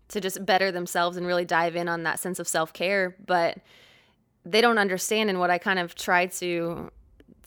to 0.09 0.19
just 0.19 0.45
better 0.45 0.71
themselves 0.71 1.15
and 1.17 1.25
really 1.25 1.45
dive 1.45 1.75
in 1.75 1.87
on 1.87 2.03
that 2.03 2.19
sense 2.19 2.39
of 2.39 2.47
self-care. 2.47 3.15
But 3.25 3.57
they 4.45 4.61
don't 4.61 4.77
understand 4.77 5.29
and 5.29 5.39
what 5.39 5.49
I 5.49 5.57
kind 5.57 5.79
of 5.79 5.95
try 5.95 6.27
to 6.27 6.91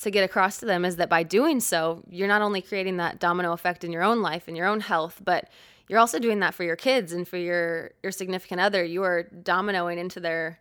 to 0.00 0.10
get 0.10 0.24
across 0.24 0.58
to 0.58 0.66
them 0.66 0.84
is 0.84 0.96
that 0.96 1.08
by 1.08 1.22
doing 1.22 1.58
so, 1.58 2.02
you're 2.10 2.28
not 2.28 2.42
only 2.42 2.60
creating 2.60 2.98
that 2.98 3.18
domino 3.18 3.52
effect 3.52 3.82
in 3.82 3.92
your 3.92 4.02
own 4.02 4.20
life 4.20 4.46
and 4.46 4.54
your 4.56 4.66
own 4.66 4.80
health, 4.80 5.22
but 5.24 5.48
you're 5.88 5.98
also 5.98 6.18
doing 6.18 6.40
that 6.40 6.52
for 6.52 6.64
your 6.64 6.76
kids 6.76 7.12
and 7.12 7.26
for 7.26 7.38
your 7.38 7.92
your 8.02 8.12
significant 8.12 8.60
other. 8.60 8.84
You 8.84 9.02
are 9.04 9.28
dominoing 9.42 9.98
into 9.98 10.20
their 10.20 10.58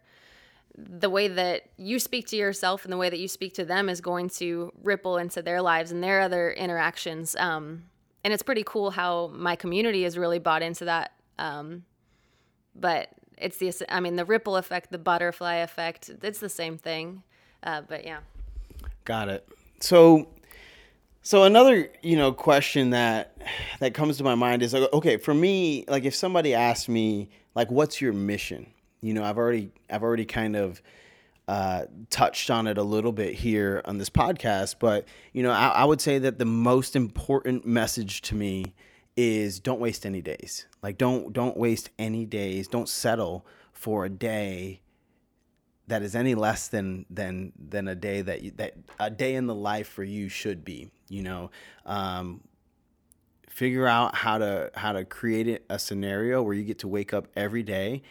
the 0.77 1.09
way 1.09 1.27
that 1.27 1.63
you 1.77 1.99
speak 1.99 2.27
to 2.27 2.35
yourself 2.35 2.83
and 2.83 2.91
the 2.91 2.97
way 2.97 3.09
that 3.09 3.19
you 3.19 3.27
speak 3.27 3.53
to 3.55 3.65
them 3.65 3.87
is 3.87 4.01
going 4.01 4.29
to 4.29 4.73
ripple 4.83 5.17
into 5.17 5.41
their 5.41 5.61
lives 5.61 5.91
and 5.91 6.03
their 6.03 6.21
other 6.21 6.51
interactions. 6.51 7.35
Um, 7.37 7.85
and 8.23 8.33
it's 8.33 8.43
pretty 8.43 8.63
cool 8.65 8.91
how 8.91 9.27
my 9.33 9.55
community 9.55 10.03
has 10.03 10.17
really 10.17 10.39
bought 10.39 10.61
into 10.61 10.85
that. 10.85 11.13
Um, 11.39 11.85
but 12.75 13.09
it's 13.37 13.57
the 13.57 13.73
I 13.93 13.99
mean 13.99 14.15
the 14.15 14.25
ripple 14.25 14.57
effect, 14.57 14.91
the 14.91 14.97
butterfly 14.97 15.55
effect. 15.55 16.09
It's 16.21 16.39
the 16.39 16.49
same 16.49 16.77
thing, 16.77 17.23
uh, 17.63 17.81
but 17.87 18.05
yeah. 18.05 18.19
Got 19.03 19.29
it. 19.29 19.47
So, 19.79 20.27
so 21.21 21.43
another 21.43 21.89
you 22.01 22.17
know 22.17 22.31
question 22.31 22.91
that 22.91 23.37
that 23.79 23.93
comes 23.93 24.17
to 24.17 24.23
my 24.23 24.35
mind 24.35 24.63
is 24.63 24.73
like, 24.73 24.91
okay, 24.93 25.17
for 25.17 25.33
me, 25.33 25.85
like 25.87 26.05
if 26.05 26.15
somebody 26.15 26.53
asked 26.53 26.89
me 26.89 27.29
like, 27.53 27.69
what's 27.71 28.01
your 28.01 28.13
mission? 28.13 28.67
You 29.01 29.13
know, 29.13 29.23
I've 29.23 29.37
already 29.37 29.71
I've 29.89 30.03
already 30.03 30.25
kind 30.25 30.55
of 30.55 30.81
uh, 31.47 31.85
touched 32.09 32.49
on 32.49 32.65
it 32.67 32.77
a 32.77 32.83
little 32.83 33.11
bit 33.11 33.35
here 33.35 33.81
on 33.85 33.97
this 33.97 34.09
podcast, 34.09 34.75
but 34.79 35.07
you 35.33 35.43
know, 35.43 35.51
I, 35.51 35.67
I 35.67 35.85
would 35.85 36.01
say 36.01 36.17
that 36.19 36.39
the 36.39 36.45
most 36.45 36.95
important 36.95 37.65
message 37.65 38.21
to 38.23 38.35
me 38.35 38.73
is 39.17 39.59
don't 39.59 39.79
waste 39.79 40.05
any 40.05 40.21
days. 40.21 40.65
Like 40.81 40.97
don't 40.97 41.33
don't 41.33 41.57
waste 41.57 41.89
any 41.97 42.25
days. 42.25 42.67
Don't 42.67 42.89
settle 42.89 43.45
for 43.71 44.05
a 44.05 44.09
day 44.09 44.81
that 45.87 46.01
is 46.01 46.15
any 46.15 46.35
less 46.35 46.67
than 46.67 47.05
than 47.09 47.53
than 47.57 47.87
a 47.87 47.95
day 47.95 48.21
that 48.21 48.41
you, 48.41 48.51
that 48.55 48.75
a 48.99 49.09
day 49.09 49.35
in 49.35 49.47
the 49.47 49.55
life 49.55 49.87
for 49.87 50.03
you 50.03 50.29
should 50.29 50.65
be. 50.65 50.91
You 51.07 51.23
know, 51.23 51.51
um, 51.85 52.41
figure 53.49 53.87
out 53.87 54.15
how 54.15 54.37
to 54.37 54.71
how 54.75 54.93
to 54.93 55.05
create 55.05 55.63
a 55.69 55.79
scenario 55.79 56.41
where 56.41 56.53
you 56.53 56.63
get 56.63 56.79
to 56.79 56.87
wake 56.87 57.13
up 57.13 57.27
every 57.35 57.63
day 57.63 58.01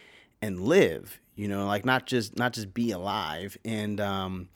and 0.41 0.61
live. 0.61 1.19
You 1.35 1.49
know, 1.49 1.65
like 1.65 1.85
not 1.85 2.05
just 2.05 2.37
not 2.37 2.53
just 2.53 2.73
be 2.73 2.91
alive 2.91 3.57
and 3.65 3.99
um, 3.99 4.49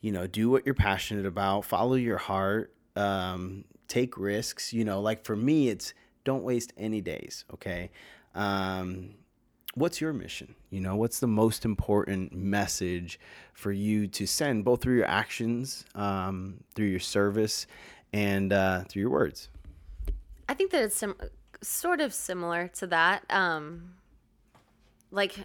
you 0.00 0.12
know 0.12 0.26
do 0.26 0.48
what 0.48 0.64
you're 0.64 0.74
passionate 0.74 1.26
about. 1.26 1.64
Follow 1.64 1.94
your 1.94 2.18
heart. 2.18 2.72
Um, 2.94 3.64
take 3.92 4.16
risks. 4.16 4.72
You 4.72 4.84
know, 4.84 5.00
like 5.00 5.24
for 5.24 5.36
me, 5.36 5.68
it's 5.68 5.94
don't 6.24 6.42
waste 6.42 6.72
any 6.76 7.00
days. 7.00 7.44
Okay. 7.52 7.90
Um, 8.34 9.14
what's 9.74 10.00
your 10.00 10.12
mission? 10.12 10.54
You 10.70 10.80
know, 10.80 10.96
what's 10.96 11.20
the 11.20 11.26
most 11.26 11.64
important 11.64 12.32
message 12.32 13.20
for 13.52 13.72
you 13.72 14.06
to 14.08 14.26
send, 14.26 14.64
both 14.64 14.82
through 14.82 14.96
your 14.96 15.06
actions, 15.06 15.84
um, 15.94 16.64
through 16.74 16.86
your 16.86 17.00
service, 17.00 17.66
and 18.12 18.52
uh, 18.52 18.84
through 18.88 19.00
your 19.00 19.10
words? 19.10 19.48
I 20.48 20.54
think 20.54 20.70
that 20.72 20.82
it's 20.82 20.96
sim- 20.96 21.16
sort 21.60 22.00
of 22.00 22.14
similar 22.14 22.68
to 22.68 22.86
that. 22.88 23.24
Um, 23.30 23.94
like, 25.10 25.36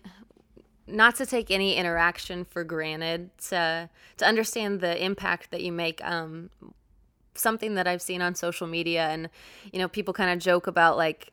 not 0.88 1.16
to 1.16 1.26
take 1.26 1.52
any 1.52 1.76
interaction 1.76 2.46
for 2.46 2.64
granted, 2.64 3.30
to 3.50 3.90
to 4.18 4.26
understand 4.26 4.80
the 4.80 5.04
impact 5.04 5.52
that 5.52 5.62
you 5.62 5.72
make. 5.72 6.04
Um, 6.04 6.50
something 7.38 7.76
that 7.76 7.88
I've 7.88 8.02
seen 8.02 8.22
on 8.22 8.36
social 8.36 8.68
media, 8.68 9.08
and 9.08 9.30
you 9.72 9.80
know, 9.80 9.88
people 9.88 10.14
kind 10.14 10.32
of 10.32 10.40
joke 10.40 10.68
about 10.68 10.98
like 10.98 11.32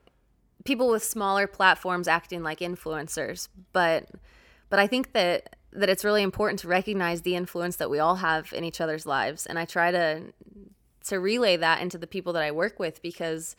people 0.64 0.88
with 0.88 1.04
smaller 1.04 1.46
platforms 1.46 2.08
acting 2.08 2.42
like 2.42 2.60
influencers, 2.60 3.48
but 3.72 4.08
but 4.70 4.78
I 4.78 4.86
think 4.86 5.12
that 5.12 5.56
that 5.72 5.88
it's 5.88 6.04
really 6.04 6.22
important 6.22 6.60
to 6.60 6.68
recognize 6.68 7.22
the 7.22 7.34
influence 7.34 7.76
that 7.76 7.90
we 7.90 7.98
all 7.98 8.16
have 8.16 8.52
in 8.52 8.64
each 8.64 8.80
other's 8.80 9.06
lives, 9.06 9.46
and 9.46 9.58
I 9.58 9.64
try 9.64 9.90
to 9.90 10.22
to 11.04 11.20
relay 11.20 11.56
that 11.56 11.80
into 11.82 11.98
the 11.98 12.06
people 12.06 12.32
that 12.32 12.42
I 12.42 12.50
work 12.50 12.78
with 12.78 13.02
because 13.02 13.56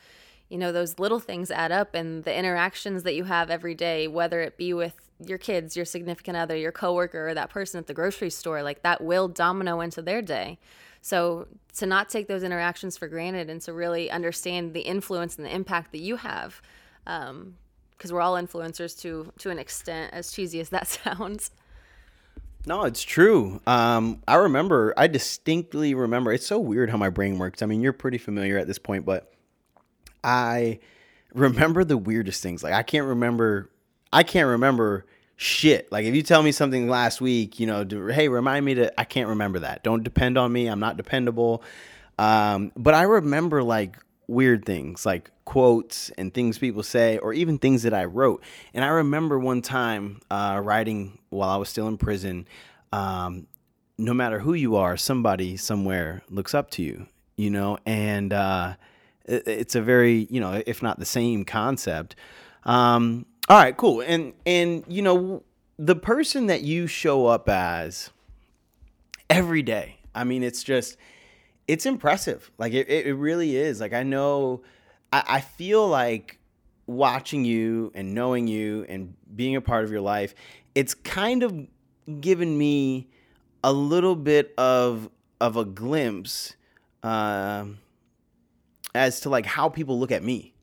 you 0.48 0.58
know 0.58 0.72
those 0.72 0.98
little 0.98 1.20
things 1.20 1.50
add 1.50 1.72
up 1.72 1.94
and 1.94 2.24
the 2.24 2.36
interactions 2.36 3.02
that 3.02 3.14
you 3.14 3.24
have 3.24 3.50
every 3.50 3.74
day 3.74 4.06
whether 4.06 4.40
it 4.40 4.56
be 4.56 4.72
with 4.72 4.94
your 5.24 5.38
kids 5.38 5.76
your 5.76 5.84
significant 5.84 6.36
other 6.36 6.56
your 6.56 6.72
coworker 6.72 7.28
or 7.28 7.34
that 7.34 7.50
person 7.50 7.78
at 7.78 7.86
the 7.86 7.94
grocery 7.94 8.30
store 8.30 8.62
like 8.62 8.82
that 8.82 9.02
will 9.02 9.28
domino 9.28 9.80
into 9.80 10.02
their 10.02 10.22
day 10.22 10.58
so 11.06 11.46
to 11.76 11.86
not 11.86 12.08
take 12.08 12.26
those 12.26 12.42
interactions 12.42 12.96
for 12.96 13.06
granted 13.06 13.48
and 13.48 13.60
to 13.62 13.72
really 13.72 14.10
understand 14.10 14.74
the 14.74 14.80
influence 14.80 15.36
and 15.36 15.46
the 15.46 15.54
impact 15.54 15.92
that 15.92 16.00
you 16.00 16.16
have 16.16 16.60
because 17.04 17.30
um, 17.30 17.54
we're 18.10 18.20
all 18.20 18.34
influencers 18.34 18.98
to 19.00 19.32
to 19.38 19.50
an 19.50 19.58
extent 19.58 20.12
as 20.12 20.32
cheesy 20.32 20.58
as 20.58 20.70
that 20.70 20.88
sounds 21.04 21.52
no, 22.68 22.82
it's 22.82 23.04
true. 23.04 23.60
Um, 23.68 24.24
I 24.26 24.34
remember, 24.34 24.92
I 24.96 25.06
distinctly 25.06 25.94
remember. 25.94 26.32
It's 26.32 26.44
so 26.44 26.58
weird 26.58 26.90
how 26.90 26.96
my 26.96 27.10
brain 27.10 27.38
works. 27.38 27.62
I 27.62 27.66
mean, 27.66 27.80
you're 27.80 27.92
pretty 27.92 28.18
familiar 28.18 28.58
at 28.58 28.66
this 28.66 28.80
point, 28.80 29.04
but 29.04 29.32
I 30.24 30.80
remember 31.32 31.84
the 31.84 31.96
weirdest 31.96 32.42
things. 32.42 32.64
Like 32.64 32.72
I 32.72 32.82
can't 32.82 33.06
remember 33.06 33.70
I 34.12 34.24
can't 34.24 34.48
remember 34.48 35.06
shit. 35.36 35.90
Like 35.92 36.06
if 36.06 36.14
you 36.14 36.22
tell 36.22 36.42
me 36.42 36.52
something 36.52 36.88
last 36.88 37.20
week, 37.20 37.60
you 37.60 37.66
know, 37.66 37.84
do, 37.84 38.06
hey, 38.06 38.28
remind 38.28 38.64
me 38.64 38.74
to 38.74 39.00
I 39.00 39.04
can't 39.04 39.28
remember 39.28 39.60
that. 39.60 39.84
Don't 39.84 40.02
depend 40.02 40.36
on 40.38 40.52
me. 40.52 40.66
I'm 40.66 40.80
not 40.80 40.96
dependable. 40.96 41.62
Um, 42.18 42.72
but 42.76 42.94
I 42.94 43.02
remember 43.02 43.62
like 43.62 43.96
weird 44.26 44.64
things 44.64 45.06
like 45.06 45.30
quotes 45.44 46.10
and 46.10 46.34
things 46.34 46.58
people 46.58 46.82
say 46.82 47.18
or 47.18 47.32
even 47.32 47.58
things 47.58 47.82
that 47.84 47.94
I 47.94 48.06
wrote. 48.06 48.42
And 48.74 48.84
I 48.84 48.88
remember 48.88 49.38
one 49.38 49.62
time 49.62 50.20
uh, 50.30 50.60
writing 50.64 51.18
while 51.28 51.50
I 51.50 51.56
was 51.56 51.68
still 51.68 51.86
in 51.86 51.98
prison, 51.98 52.48
um, 52.92 53.46
no 53.98 54.14
matter 54.14 54.38
who 54.38 54.54
you 54.54 54.76
are, 54.76 54.96
somebody 54.96 55.56
somewhere 55.56 56.22
looks 56.30 56.54
up 56.54 56.70
to 56.72 56.82
you, 56.82 57.06
you 57.36 57.50
know, 57.50 57.78
and 57.86 58.32
uh, 58.32 58.74
it's 59.26 59.74
a 59.74 59.82
very 59.82 60.26
you 60.30 60.40
know 60.40 60.62
if 60.66 60.82
not 60.82 60.98
the 60.98 61.04
same 61.04 61.44
concept 61.44 62.16
um, 62.66 63.26
all 63.48 63.58
right 63.58 63.76
cool. 63.76 64.00
And 64.00 64.32
and 64.44 64.84
you 64.88 65.02
know 65.02 65.42
the 65.78 65.96
person 65.96 66.46
that 66.46 66.62
you 66.62 66.86
show 66.86 67.26
up 67.26 67.48
as 67.48 68.10
every 69.28 69.60
day 69.60 69.98
i 70.14 70.24
mean 70.24 70.42
it's 70.42 70.62
just 70.62 70.96
it's 71.68 71.84
impressive. 71.84 72.50
Like 72.58 72.72
it, 72.72 72.88
it 72.88 73.14
really 73.14 73.56
is. 73.56 73.80
Like 73.80 73.92
i 73.92 74.02
know 74.02 74.62
I, 75.12 75.24
I 75.26 75.40
feel 75.40 75.86
like 75.86 76.38
watching 76.86 77.44
you 77.44 77.90
and 77.94 78.14
knowing 78.14 78.46
you 78.46 78.86
and 78.88 79.14
being 79.34 79.56
a 79.56 79.60
part 79.60 79.84
of 79.84 79.90
your 79.90 80.00
life 80.00 80.36
it's 80.76 80.94
kind 80.94 81.42
of 81.42 81.66
given 82.20 82.56
me 82.56 83.08
a 83.64 83.72
little 83.72 84.14
bit 84.14 84.54
of 84.56 85.10
of 85.40 85.56
a 85.56 85.64
glimpse 85.64 86.54
um, 87.02 87.78
as 88.94 89.20
to 89.20 89.30
like 89.30 89.46
how 89.46 89.68
people 89.68 89.98
look 89.98 90.12
at 90.12 90.22
me. 90.22 90.54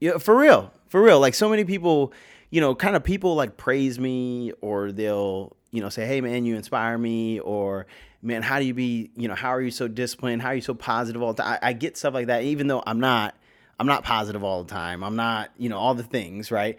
Yeah, 0.00 0.18
for 0.18 0.36
real, 0.36 0.72
for 0.88 1.02
real. 1.02 1.20
Like 1.20 1.34
so 1.34 1.48
many 1.48 1.64
people, 1.64 2.12
you 2.50 2.60
know, 2.60 2.74
kind 2.74 2.96
of 2.96 3.04
people 3.04 3.34
like 3.34 3.56
praise 3.56 3.98
me 3.98 4.52
or 4.60 4.92
they'll, 4.92 5.56
you 5.70 5.80
know, 5.80 5.88
say, 5.88 6.06
"Hey, 6.06 6.20
man, 6.20 6.44
you 6.44 6.56
inspire 6.56 6.96
me," 6.96 7.40
or 7.40 7.86
"Man, 8.22 8.42
how 8.42 8.58
do 8.58 8.64
you 8.64 8.74
be? 8.74 9.10
You 9.16 9.28
know, 9.28 9.34
how 9.34 9.50
are 9.50 9.62
you 9.62 9.70
so 9.70 9.88
disciplined? 9.88 10.42
How 10.42 10.48
are 10.48 10.54
you 10.54 10.60
so 10.60 10.74
positive 10.74 11.22
all 11.22 11.32
the 11.32 11.42
time?" 11.42 11.58
I, 11.62 11.68
I 11.68 11.72
get 11.72 11.96
stuff 11.96 12.14
like 12.14 12.26
that, 12.28 12.42
even 12.42 12.66
though 12.66 12.82
I'm 12.86 13.00
not. 13.00 13.34
I'm 13.78 13.86
not 13.86 14.04
positive 14.04 14.42
all 14.42 14.64
the 14.64 14.70
time. 14.70 15.04
I'm 15.04 15.16
not, 15.16 15.50
you 15.58 15.68
know, 15.68 15.76
all 15.76 15.94
the 15.94 16.02
things, 16.02 16.50
right? 16.50 16.78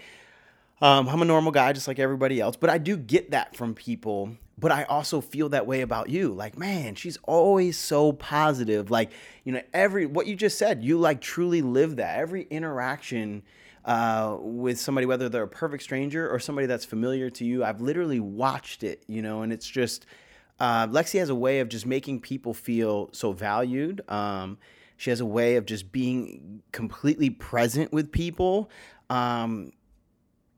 Um, 0.82 1.08
I'm 1.08 1.22
a 1.22 1.26
normal 1.26 1.52
guy, 1.52 1.72
just 1.74 1.88
like 1.88 2.00
everybody 2.00 2.42
else, 2.42 2.56
but 2.56 2.72
I 2.72 2.80
do 2.80 2.98
get 2.98 3.30
that 3.32 3.56
from 3.56 3.76
people 3.76 4.36
but 4.60 4.72
I 4.72 4.84
also 4.84 5.22
feel 5.22 5.50
that 5.50 5.68
way 5.68 5.82
about 5.82 6.10
you. 6.10 6.34
Like, 6.34 6.58
man, 6.58 6.96
she's 6.96 7.18
always 7.24 7.78
so 7.78 8.12
positive. 8.12 8.90
Like, 8.90 9.12
you 9.44 9.52
know, 9.52 9.62
every 9.74 10.06
what 10.06 10.26
you 10.26 10.36
just 10.36 10.58
said, 10.58 10.84
you 10.84 10.98
like 10.98 11.22
truly 11.22 11.62
live 11.62 11.98
that. 11.98 12.18
Every 12.18 12.48
interaction 12.50 13.44
uh, 13.88 14.38
with 14.42 14.78
somebody, 14.78 15.08
whether 15.08 15.30
they're 15.30 15.44
a 15.44 15.48
perfect 15.48 15.82
stranger 15.82 16.30
or 16.30 16.40
somebody 16.40 16.68
that's 16.68 16.84
familiar 16.86 17.30
to 17.30 17.46
you, 17.46 17.64
I've 17.64 17.80
literally 17.80 18.20
watched 18.20 18.84
it, 18.84 19.02
you 19.08 19.22
know, 19.22 19.42
and 19.42 19.54
it's 19.54 19.68
just 19.68 20.06
uh, 20.60 20.88
Lexi 20.88 21.20
has 21.20 21.30
a 21.30 21.36
way 21.36 21.62
of 21.62 21.70
just 21.70 21.86
making 21.86 22.20
people 22.20 22.54
feel 22.54 23.10
so 23.14 23.32
valued. 23.32 24.02
Um, 24.10 24.58
she 24.98 25.10
has 25.10 25.22
a 25.22 25.26
way 25.26 25.56
of 25.56 25.66
just 25.66 25.92
being 25.92 26.62
completely 26.74 27.30
present 27.30 27.94
with 27.94 28.12
people. 28.12 28.70
Um, 29.10 29.72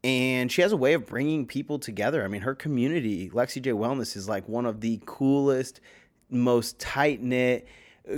and 0.03 0.51
she 0.51 0.63
has 0.63 0.71
a 0.71 0.77
way 0.77 0.93
of 0.93 1.05
bringing 1.05 1.45
people 1.45 1.77
together. 1.77 2.23
I 2.23 2.29
mean, 2.29 2.41
her 2.41 2.55
community, 2.55 3.29
Lexi 3.29 3.61
J 3.61 3.71
Wellness, 3.71 4.15
is 4.15 4.27
like 4.27 4.47
one 4.47 4.65
of 4.65 4.81
the 4.81 4.99
coolest, 5.05 5.81
most 6.31 6.79
tight 6.79 7.21
knit 7.21 7.67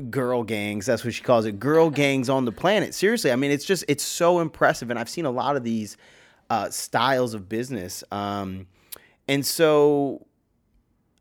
girl 0.10 0.44
gangs. 0.44 0.86
That's 0.86 1.04
what 1.04 1.14
she 1.14 1.24
calls 1.24 1.46
it, 1.46 1.60
girl 1.60 1.90
gangs 1.90 2.30
on 2.30 2.46
the 2.46 2.52
planet. 2.52 2.94
Seriously, 2.94 3.32
I 3.32 3.36
mean, 3.36 3.52
it's 3.52 3.66
just 3.66 3.84
it's 3.88 4.04
so 4.04 4.40
impressive, 4.40 4.90
and 4.90 4.98
I've 4.98 5.10
seen 5.10 5.26
a 5.26 5.32
lot 5.32 5.56
of 5.56 5.64
these 5.64 5.98
uh, 6.50 6.70
styles 6.70 7.34
of 7.34 7.50
business, 7.50 8.04
um, 8.12 8.68
and 9.28 9.46
so. 9.46 10.26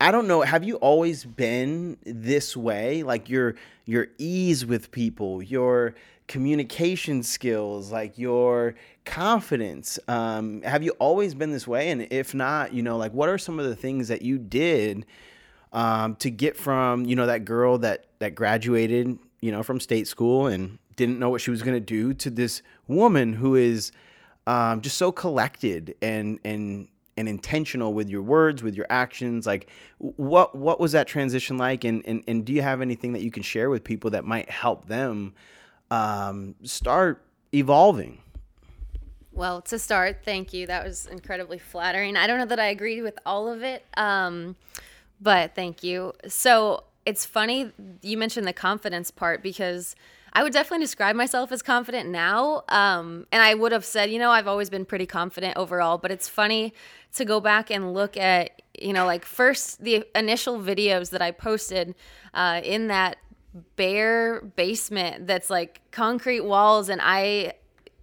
I 0.03 0.13
don't 0.13 0.27
know. 0.29 0.41
Have 0.41 0.65
you 0.65 0.77
always 0.77 1.27
been 1.27 1.99
this 2.07 2.57
way? 2.57 3.03
Like 3.03 3.29
your 3.29 3.57
your 3.85 4.07
ease 4.17 4.65
with 4.65 4.91
people, 4.93 5.43
your 5.43 5.95
communication 6.31 7.25
skills, 7.25 7.91
like 7.91 8.17
your 8.17 8.77
confidence. 9.05 9.99
Um, 10.07 10.63
have 10.63 10.85
you 10.85 10.93
always 11.01 11.35
been 11.35 11.51
this 11.51 11.67
way? 11.67 11.91
And 11.91 12.07
if 12.13 12.35
not, 12.35 12.73
you 12.73 12.85
know, 12.85 12.97
like 12.97 13.13
what 13.13 13.29
are 13.29 13.37
some 13.37 13.59
of 13.59 13.67
the 13.67 13.75
things 13.75 14.07
that 14.09 14.23
you 14.23 14.39
did 14.39 15.07
um, 15.73 16.17
to 16.17 16.31
get 16.31 16.57
from, 16.57 17.07
you 17.07 17.17
know, 17.17 17.27
that 17.27 17.45
girl 17.45 17.79
that 17.79 18.07
that 18.19 18.35
graduated, 18.35 19.19
you 19.41 19.53
know, 19.53 19.63
from 19.63 19.81
state 19.81 20.07
school 20.09 20.47
and 20.47 20.79
didn't 20.97 21.19
know 21.19 21.31
what 21.31 21.41
she 21.41 21.51
was 21.51 21.63
going 21.63 21.77
to 21.77 21.81
do 21.81 22.13
to 22.15 22.31
this 22.31 22.63
woman 22.89 23.33
who 23.33 23.55
is 23.55 23.93
um, 24.47 24.81
just 24.81 24.97
so 24.97 25.13
collected 25.13 25.95
and 26.03 26.39
and 26.45 26.89
and 27.17 27.29
intentional 27.29 27.93
with 27.93 28.09
your 28.09 28.23
words, 28.23 28.63
with 28.63 28.75
your 28.75 28.87
actions. 28.91 29.47
Like, 29.47 29.69
what 29.99 30.55
what 30.55 30.81
was 30.81 30.93
that 30.93 31.07
transition 31.07 31.59
like? 31.59 31.85
And 31.85 32.03
and 32.07 32.25
and 32.27 32.45
do 32.45 32.53
you 32.53 32.63
have 32.63 32.81
anything 32.81 33.13
that 33.13 33.23
you 33.23 33.31
can 33.31 33.43
share 33.43 33.71
with 33.71 33.85
people 33.85 34.11
that 34.11 34.25
might 34.25 34.51
help 34.51 34.87
them? 34.87 35.35
um, 35.91 36.55
start 36.63 37.23
evolving. 37.53 38.19
Well, 39.33 39.61
to 39.63 39.79
start, 39.79 40.19
thank 40.25 40.53
you. 40.53 40.67
That 40.67 40.85
was 40.85 41.07
incredibly 41.07 41.59
flattering. 41.59 42.17
I 42.17 42.27
don't 42.27 42.39
know 42.39 42.47
that 42.47 42.61
I 42.61 42.67
agree 42.67 43.01
with 43.01 43.19
all 43.25 43.49
of 43.49 43.63
it, 43.63 43.85
um, 43.97 44.57
but 45.21 45.55
thank 45.55 45.83
you. 45.83 46.13
So 46.27 46.85
it's 47.07 47.25
funny 47.25 47.73
you 48.03 48.17
mentioned 48.17 48.47
the 48.47 48.53
confidence 48.53 49.11
part 49.11 49.43
because 49.43 49.97
I 50.33 50.43
would 50.43 50.53
definitely 50.53 50.85
describe 50.85 51.17
myself 51.17 51.51
as 51.51 51.63
confident 51.63 52.09
now. 52.09 52.63
Um, 52.69 53.27
and 53.33 53.43
I 53.43 53.55
would 53.55 53.73
have 53.73 53.85
said, 53.85 54.11
you 54.11 54.19
know, 54.19 54.31
I've 54.31 54.47
always 54.47 54.71
been 54.71 54.85
pretty 54.85 55.07
confident 55.07 55.57
overall, 55.57 55.99
but 55.99 56.13
it's 56.13 56.29
funny 56.29 56.73
to 57.15 57.25
go 57.25 57.41
back 57.41 57.71
and 57.71 57.93
look 57.93 58.17
at, 58.17 58.63
you 58.81 58.93
know, 58.93 59.07
like 59.07 59.25
first 59.25 59.83
the 59.83 60.05
initial 60.15 60.61
videos 60.61 61.11
that 61.11 61.21
I 61.21 61.33
posted 61.33 61.95
uh, 62.33 62.61
in 62.63 62.87
that 62.89 63.17
bare 63.75 64.43
basement 64.43 65.27
that's 65.27 65.51
like 65.51 65.81
concrete 65.91 66.43
walls 66.43 66.89
and 66.89 67.01
I 67.03 67.55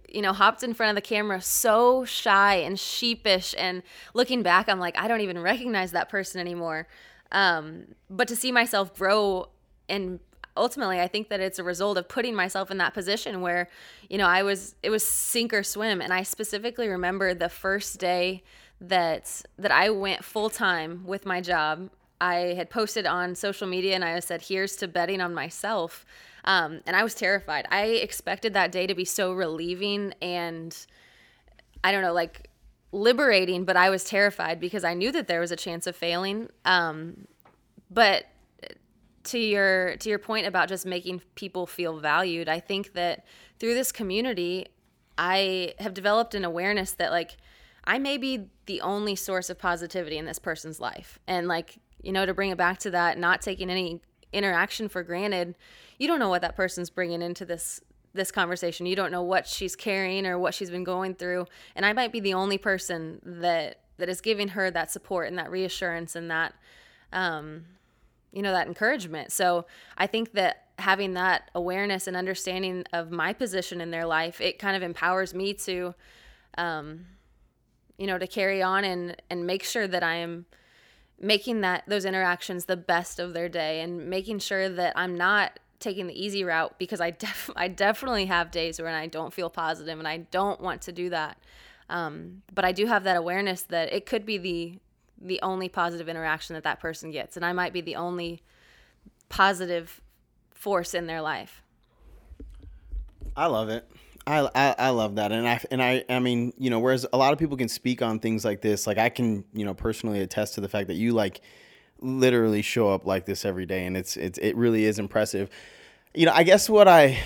you 0.08 0.22
know 0.22 0.32
hopped 0.32 0.62
in 0.62 0.74
front 0.74 0.90
of 0.90 0.94
the 0.94 1.06
camera 1.06 1.40
so 1.40 2.04
shy 2.04 2.56
and 2.56 2.78
sheepish 2.78 3.54
and 3.58 3.82
looking 4.14 4.42
back 4.42 4.68
I'm 4.68 4.80
like 4.80 4.98
I 4.98 5.08
don't 5.08 5.20
even 5.20 5.38
recognize 5.38 5.92
that 5.92 6.08
person 6.08 6.40
anymore. 6.40 6.86
Um, 7.30 7.94
but 8.08 8.28
to 8.28 8.36
see 8.36 8.52
myself 8.52 8.94
grow 8.96 9.48
and 9.88 10.18
ultimately 10.56 11.00
I 11.00 11.06
think 11.06 11.28
that 11.28 11.40
it's 11.40 11.58
a 11.58 11.64
result 11.64 11.98
of 11.98 12.08
putting 12.08 12.34
myself 12.34 12.70
in 12.70 12.78
that 12.78 12.94
position 12.94 13.40
where 13.40 13.68
you 14.08 14.18
know 14.18 14.26
I 14.26 14.42
was 14.42 14.74
it 14.82 14.90
was 14.90 15.06
sink 15.06 15.52
or 15.52 15.62
swim. 15.62 16.00
And 16.00 16.12
I 16.12 16.22
specifically 16.22 16.88
remember 16.88 17.34
the 17.34 17.48
first 17.48 17.98
day 17.98 18.42
that 18.80 19.42
that 19.58 19.70
I 19.70 19.90
went 19.90 20.24
full 20.24 20.50
time 20.50 21.04
with 21.06 21.26
my 21.26 21.40
job. 21.40 21.90
I 22.20 22.54
had 22.56 22.68
posted 22.68 23.06
on 23.06 23.36
social 23.36 23.68
media 23.68 23.94
and 23.94 24.04
I 24.04 24.18
said, 24.18 24.42
here's 24.42 24.74
to 24.76 24.88
betting 24.88 25.20
on 25.20 25.32
myself. 25.34 26.04
Um, 26.48 26.80
and 26.86 26.96
I 26.96 27.04
was 27.04 27.14
terrified. 27.14 27.66
I 27.70 27.84
expected 27.84 28.54
that 28.54 28.72
day 28.72 28.86
to 28.86 28.94
be 28.94 29.04
so 29.04 29.34
relieving 29.34 30.14
and 30.22 30.74
I 31.84 31.92
don't 31.92 32.02
know, 32.02 32.14
like 32.14 32.48
liberating, 32.90 33.64
but 33.64 33.76
I 33.76 33.90
was 33.90 34.02
terrified 34.02 34.58
because 34.58 34.82
I 34.82 34.94
knew 34.94 35.12
that 35.12 35.28
there 35.28 35.40
was 35.40 35.52
a 35.52 35.56
chance 35.56 35.86
of 35.86 35.94
failing. 35.94 36.48
Um, 36.64 37.28
but 37.90 38.24
to 39.24 39.38
your 39.38 39.96
to 39.98 40.08
your 40.08 40.18
point 40.18 40.46
about 40.46 40.68
just 40.68 40.86
making 40.86 41.20
people 41.34 41.66
feel 41.66 41.98
valued, 41.98 42.48
I 42.48 42.60
think 42.60 42.94
that 42.94 43.26
through 43.60 43.74
this 43.74 43.92
community, 43.92 44.68
I 45.18 45.74
have 45.78 45.92
developed 45.92 46.34
an 46.34 46.46
awareness 46.46 46.92
that 46.92 47.10
like 47.10 47.36
I 47.84 47.98
may 47.98 48.16
be 48.16 48.46
the 48.64 48.80
only 48.80 49.16
source 49.16 49.50
of 49.50 49.58
positivity 49.58 50.16
in 50.16 50.24
this 50.24 50.38
person's 50.38 50.80
life. 50.80 51.18
And 51.26 51.46
like, 51.46 51.78
you 52.02 52.12
know, 52.12 52.24
to 52.24 52.32
bring 52.32 52.50
it 52.50 52.56
back 52.56 52.78
to 52.80 52.90
that, 52.92 53.18
not 53.18 53.42
taking 53.42 53.68
any 53.68 54.00
interaction 54.32 54.88
for 54.88 55.02
granted, 55.02 55.56
you 55.98 56.06
don't 56.06 56.18
know 56.18 56.28
what 56.28 56.42
that 56.42 56.56
person's 56.56 56.90
bringing 56.90 57.22
into 57.22 57.44
this 57.44 57.80
this 58.14 58.30
conversation. 58.30 58.86
You 58.86 58.96
don't 58.96 59.12
know 59.12 59.22
what 59.22 59.46
she's 59.46 59.76
carrying 59.76 60.26
or 60.26 60.38
what 60.38 60.54
she's 60.54 60.70
been 60.70 60.84
going 60.84 61.14
through, 61.14 61.46
and 61.76 61.84
I 61.84 61.92
might 61.92 62.12
be 62.12 62.20
the 62.20 62.34
only 62.34 62.58
person 62.58 63.20
that 63.24 63.80
that 63.98 64.08
is 64.08 64.20
giving 64.20 64.48
her 64.48 64.70
that 64.70 64.90
support 64.90 65.28
and 65.28 65.38
that 65.38 65.50
reassurance 65.50 66.14
and 66.14 66.30
that 66.30 66.54
um 67.12 67.64
you 68.32 68.42
know 68.42 68.52
that 68.52 68.66
encouragement. 68.66 69.32
So, 69.32 69.66
I 69.96 70.06
think 70.06 70.32
that 70.32 70.64
having 70.78 71.14
that 71.14 71.50
awareness 71.54 72.06
and 72.06 72.16
understanding 72.16 72.84
of 72.92 73.10
my 73.10 73.32
position 73.32 73.80
in 73.80 73.90
their 73.90 74.06
life, 74.06 74.40
it 74.40 74.58
kind 74.58 74.76
of 74.76 74.82
empowers 74.82 75.34
me 75.34 75.54
to 75.54 75.94
um 76.56 77.06
you 77.98 78.06
know, 78.06 78.16
to 78.16 78.26
carry 78.26 78.62
on 78.62 78.84
and 78.84 79.20
and 79.28 79.46
make 79.46 79.64
sure 79.64 79.86
that 79.86 80.02
I 80.02 80.14
am 80.16 80.46
making 81.20 81.60
that 81.62 81.82
those 81.88 82.04
interactions 82.04 82.64
the 82.64 82.76
best 82.76 83.18
of 83.18 83.34
their 83.34 83.48
day 83.48 83.80
and 83.80 84.08
making 84.08 84.38
sure 84.38 84.68
that 84.68 84.92
I'm 84.96 85.16
not 85.16 85.58
taking 85.80 86.06
the 86.06 86.24
easy 86.24 86.44
route 86.44 86.74
because 86.78 87.00
I 87.00 87.10
def- 87.26 87.50
I 87.56 87.68
definitely 87.68 88.26
have 88.26 88.50
days 88.50 88.80
when 88.80 88.94
I 88.94 89.06
don't 89.06 89.32
feel 89.32 89.50
positive 89.50 89.98
and 89.98 90.08
I 90.08 90.18
don't 90.18 90.60
want 90.60 90.82
to 90.82 90.92
do 90.92 91.10
that. 91.10 91.38
Um, 91.90 92.42
but 92.54 92.64
I 92.64 92.72
do 92.72 92.86
have 92.86 93.04
that 93.04 93.16
awareness 93.16 93.62
that 93.62 93.92
it 93.92 94.06
could 94.06 94.26
be 94.26 94.38
the 94.38 94.78
the 95.20 95.40
only 95.42 95.68
positive 95.68 96.08
interaction 96.08 96.54
that 96.54 96.62
that 96.64 96.78
person 96.80 97.10
gets, 97.10 97.36
and 97.36 97.44
I 97.44 97.52
might 97.52 97.72
be 97.72 97.80
the 97.80 97.96
only 97.96 98.42
positive 99.28 100.00
force 100.50 100.94
in 100.94 101.06
their 101.06 101.20
life. 101.20 101.62
I 103.36 103.46
love 103.46 103.68
it. 103.68 103.88
I, 104.26 104.48
I, 104.54 104.74
I 104.78 104.88
love 104.90 105.16
that, 105.16 105.32
and 105.32 105.48
I 105.48 105.60
and 105.70 105.82
I 105.82 106.04
I 106.08 106.18
mean 106.18 106.52
you 106.58 106.68
know 106.70 106.78
whereas 106.78 107.06
a 107.12 107.16
lot 107.16 107.32
of 107.32 107.38
people 107.38 107.56
can 107.56 107.68
speak 107.68 108.02
on 108.02 108.18
things 108.18 108.44
like 108.44 108.60
this, 108.60 108.86
like 108.86 108.98
I 108.98 109.08
can 109.08 109.44
you 109.54 109.64
know 109.64 109.74
personally 109.74 110.20
attest 110.20 110.54
to 110.54 110.60
the 110.60 110.68
fact 110.68 110.88
that 110.88 110.96
you 110.96 111.12
like 111.12 111.40
literally 112.00 112.62
show 112.62 112.90
up 112.90 113.06
like 113.06 113.26
this 113.26 113.44
every 113.44 113.66
day, 113.66 113.86
and 113.86 113.96
it's 113.96 114.16
it's 114.16 114.38
it 114.38 114.56
really 114.56 114.84
is 114.84 114.98
impressive. 114.98 115.50
You 116.14 116.26
know, 116.26 116.32
I 116.32 116.42
guess 116.42 116.68
what 116.68 116.88
I, 116.88 117.18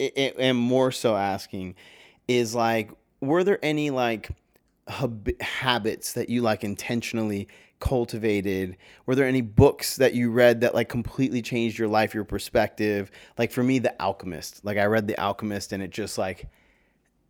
am 0.00 0.56
more 0.56 0.90
so 0.90 1.16
asking 1.16 1.76
is 2.26 2.54
like, 2.54 2.90
were 3.20 3.44
there 3.44 3.58
any 3.62 3.90
like 3.90 4.30
hab- 4.88 5.40
habits 5.40 6.14
that 6.14 6.28
you 6.28 6.42
like 6.42 6.64
intentionally 6.64 7.48
cultivated? 7.80 8.76
Were 9.06 9.14
there 9.14 9.26
any 9.26 9.42
books 9.42 9.96
that 9.96 10.14
you 10.14 10.30
read 10.30 10.62
that 10.62 10.74
like 10.74 10.88
completely 10.88 11.42
changed 11.42 11.78
your 11.78 11.88
life, 11.88 12.14
your 12.14 12.24
perspective? 12.24 13.10
Like 13.38 13.52
for 13.52 13.62
me, 13.62 13.78
The 13.78 13.94
Alchemist. 14.00 14.64
Like 14.64 14.78
I 14.78 14.84
read 14.86 15.06
The 15.06 15.18
Alchemist 15.18 15.72
and 15.72 15.82
it 15.82 15.90
just 15.90 16.18
like 16.18 16.46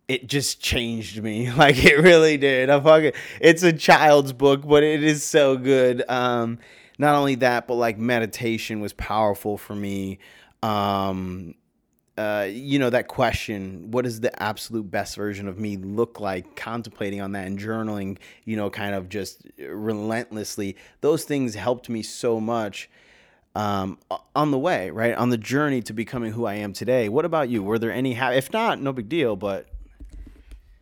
it 0.07 0.27
just 0.27 0.61
changed 0.61 1.21
me. 1.21 1.51
Like 1.55 1.83
it 1.83 1.99
really 1.99 2.37
did. 2.37 2.69
I 2.69 2.79
fucking 2.79 3.13
it's 3.39 3.63
a 3.63 3.73
child's 3.73 4.33
book, 4.33 4.67
but 4.67 4.83
it 4.83 5.03
is 5.03 5.23
so 5.23 5.57
good. 5.57 6.03
Um 6.09 6.59
not 6.97 7.15
only 7.15 7.35
that, 7.35 7.67
but 7.67 7.75
like 7.75 7.97
meditation 7.97 8.79
was 8.79 8.93
powerful 8.93 9.57
for 9.57 9.75
me. 9.75 10.19
Um 10.61 11.55
uh, 12.17 12.47
you 12.49 12.79
know 12.79 12.89
that 12.89 13.09
question 13.09 13.91
what 13.91 14.05
does 14.05 14.21
the 14.21 14.41
absolute 14.41 14.89
best 14.89 15.17
version 15.17 15.49
of 15.49 15.59
me 15.59 15.75
look 15.75 16.21
like 16.21 16.55
contemplating 16.55 17.19
on 17.19 17.33
that 17.33 17.45
and 17.45 17.59
journaling 17.59 18.17
you 18.45 18.55
know 18.55 18.69
kind 18.69 18.95
of 18.95 19.09
just 19.09 19.45
relentlessly 19.59 20.77
those 21.01 21.25
things 21.25 21.55
helped 21.55 21.89
me 21.89 22.01
so 22.01 22.39
much 22.39 22.89
um, 23.53 23.97
on 24.33 24.51
the 24.51 24.57
way 24.57 24.89
right 24.91 25.13
on 25.15 25.29
the 25.29 25.37
journey 25.37 25.81
to 25.81 25.91
becoming 25.91 26.31
who 26.31 26.45
i 26.45 26.53
am 26.53 26.71
today 26.71 27.09
what 27.09 27.25
about 27.25 27.49
you 27.49 27.61
were 27.61 27.77
there 27.77 27.91
any 27.91 28.13
ha- 28.13 28.31
if 28.31 28.51
not 28.53 28.79
no 28.79 28.93
big 28.93 29.09
deal 29.09 29.35
but 29.35 29.67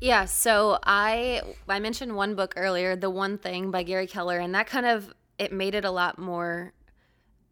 yeah 0.03 0.25
so 0.25 0.77
i 0.83 1.41
i 1.69 1.79
mentioned 1.79 2.15
one 2.15 2.35
book 2.35 2.53
earlier 2.57 2.95
the 2.95 3.09
one 3.09 3.37
thing 3.37 3.71
by 3.71 3.83
gary 3.83 4.07
keller 4.07 4.37
and 4.37 4.53
that 4.53 4.67
kind 4.67 4.85
of 4.85 5.13
it 5.39 5.51
made 5.51 5.73
it 5.73 5.85
a 5.85 5.91
lot 5.91 6.19
more 6.19 6.73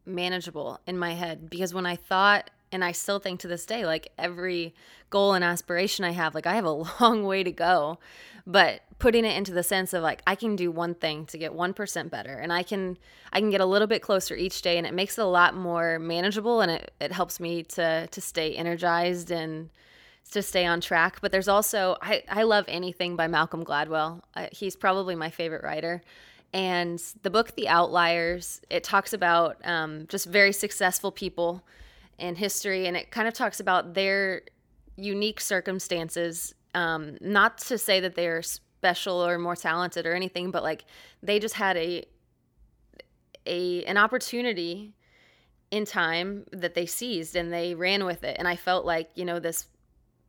manageable 0.06 0.80
in 0.86 0.98
my 0.98 1.14
head 1.14 1.50
because 1.50 1.74
when 1.74 1.86
i 1.86 1.96
thought 1.96 2.50
and 2.72 2.84
I 2.84 2.94
still 2.94 3.20
think 3.20 3.42
to 3.42 3.48
this 3.48 3.66
day, 3.66 3.86
like 3.86 4.12
every 4.18 4.74
goal 5.10 5.34
and 5.34 5.44
aspiration 5.44 6.06
I 6.06 6.12
have, 6.12 6.34
like 6.34 6.48
I 6.48 6.56
have 6.56 6.66
a 6.66 6.72
long 7.02 7.24
way 7.24 7.44
to 7.44 7.52
go. 7.52 8.00
But 8.48 8.82
putting 8.98 9.26
it 9.26 9.38
into 9.38 9.52
the 9.52 9.64
sense 9.64 9.94
of 9.94 10.02
like 10.02 10.22
I 10.26 10.36
can 10.36 10.56
do 10.56 10.72
one 10.72 10.96
thing 10.96 11.26
to 11.28 11.38
get 11.38 11.52
1% 11.52 12.10
better 12.10 12.34
and 12.34 12.52
I 12.52 12.64
can 12.64 12.98
I 13.32 13.40
can 13.40 13.50
get 13.50 13.62
a 13.62 13.66
little 13.66 13.88
bit 13.88 14.02
closer 14.02 14.36
each 14.36 14.62
day 14.62 14.78
and 14.78 14.88
it 14.88 14.94
makes 14.94 15.18
it 15.18 15.22
a 15.22 15.26
lot 15.26 15.56
more 15.56 16.00
manageable 16.00 16.62
and 16.62 16.72
it, 16.72 16.92
it 17.00 17.12
helps 17.12 17.40
me 17.40 17.64
to 17.64 18.08
to 18.08 18.22
stay 18.22 18.56
energized 18.56 19.32
and 19.32 19.70
to 20.32 20.42
stay 20.42 20.66
on 20.66 20.82
track. 20.82 21.20
But 21.22 21.32
there's 21.32 21.48
also 21.48 21.98
I, 22.02 22.24
I 22.30 22.44
love 22.44 22.66
anything 22.68 23.16
by 23.16 23.28
Malcolm 23.28 23.64
Gladwell. 23.64 24.22
Uh, 24.36 24.48
he's 24.52 24.76
probably 24.76 25.16
my 25.16 25.30
favorite 25.30 25.64
writer. 25.64 26.02
And 26.54 27.02
the 27.24 27.30
book 27.30 27.56
The 27.56 27.70
Outliers, 27.70 28.62
it 28.70 28.84
talks 28.84 29.14
about 29.14 29.58
um, 29.64 30.06
just 30.10 30.26
very 30.26 30.52
successful 30.52 31.12
people 31.12 31.64
in 32.20 32.36
history, 32.36 32.88
and 32.88 32.98
it 32.98 33.10
kind 33.10 33.28
of 33.28 33.34
talks 33.34 33.60
about 33.60 33.94
their 33.94 34.42
unique 34.98 35.40
circumstances. 35.40 36.54
Um, 36.76 37.18
not 37.22 37.58
to 37.60 37.78
say 37.78 38.00
that 38.02 38.16
they're 38.16 38.42
special 38.42 39.26
or 39.26 39.38
more 39.38 39.56
talented 39.56 40.06
or 40.06 40.14
anything, 40.14 40.52
but 40.52 40.64
like 40.64 40.86
they 41.24 41.40
just 41.40 41.56
had 41.56 41.78
a 41.78 42.06
a 43.46 43.84
an 43.86 43.98
opportunity 43.98 44.94
in 45.72 45.86
time 45.86 46.46
that 46.52 46.76
they 46.76 46.86
seized 46.86 47.36
and 47.36 47.52
they 47.52 47.76
ran 47.76 48.06
with 48.06 48.24
it. 48.24 48.36
And 48.38 48.48
I 48.48 48.56
felt 48.56 48.86
like 48.86 49.10
you 49.16 49.26
know 49.26 49.40
this 49.40 49.68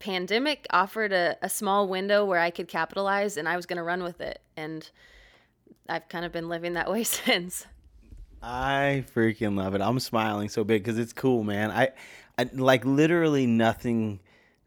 pandemic 0.03 0.67
offered 0.71 1.13
a, 1.13 1.37
a 1.43 1.49
small 1.49 1.87
window 1.87 2.25
where 2.25 2.41
I 2.41 2.51
could 2.51 2.69
capitalize, 2.69 3.37
and 3.37 3.49
I 3.49 3.57
was 3.57 3.67
going 3.67 3.77
to 3.77 3.83
run 3.83 4.03
with 4.03 4.21
it. 4.21 4.41
And 4.57 4.89
I've 5.89 6.09
kind 6.09 6.25
of 6.25 6.33
been 6.33 6.49
living 6.49 6.75
that 6.75 6.91
way 6.91 7.05
since. 7.05 7.67
I 8.43 9.05
freaking 9.15 9.57
love 9.57 9.75
it. 9.75 9.81
I'm 9.81 10.01
smiling 10.01 10.49
so 10.49 10.65
big 10.65 10.83
because 10.83 10.99
it's 10.99 11.13
cool, 11.13 11.45
man. 11.45 11.71
I, 11.71 11.91
I 12.37 12.49
like 12.53 12.85
literally 12.85 13.47
nothing 13.47 14.19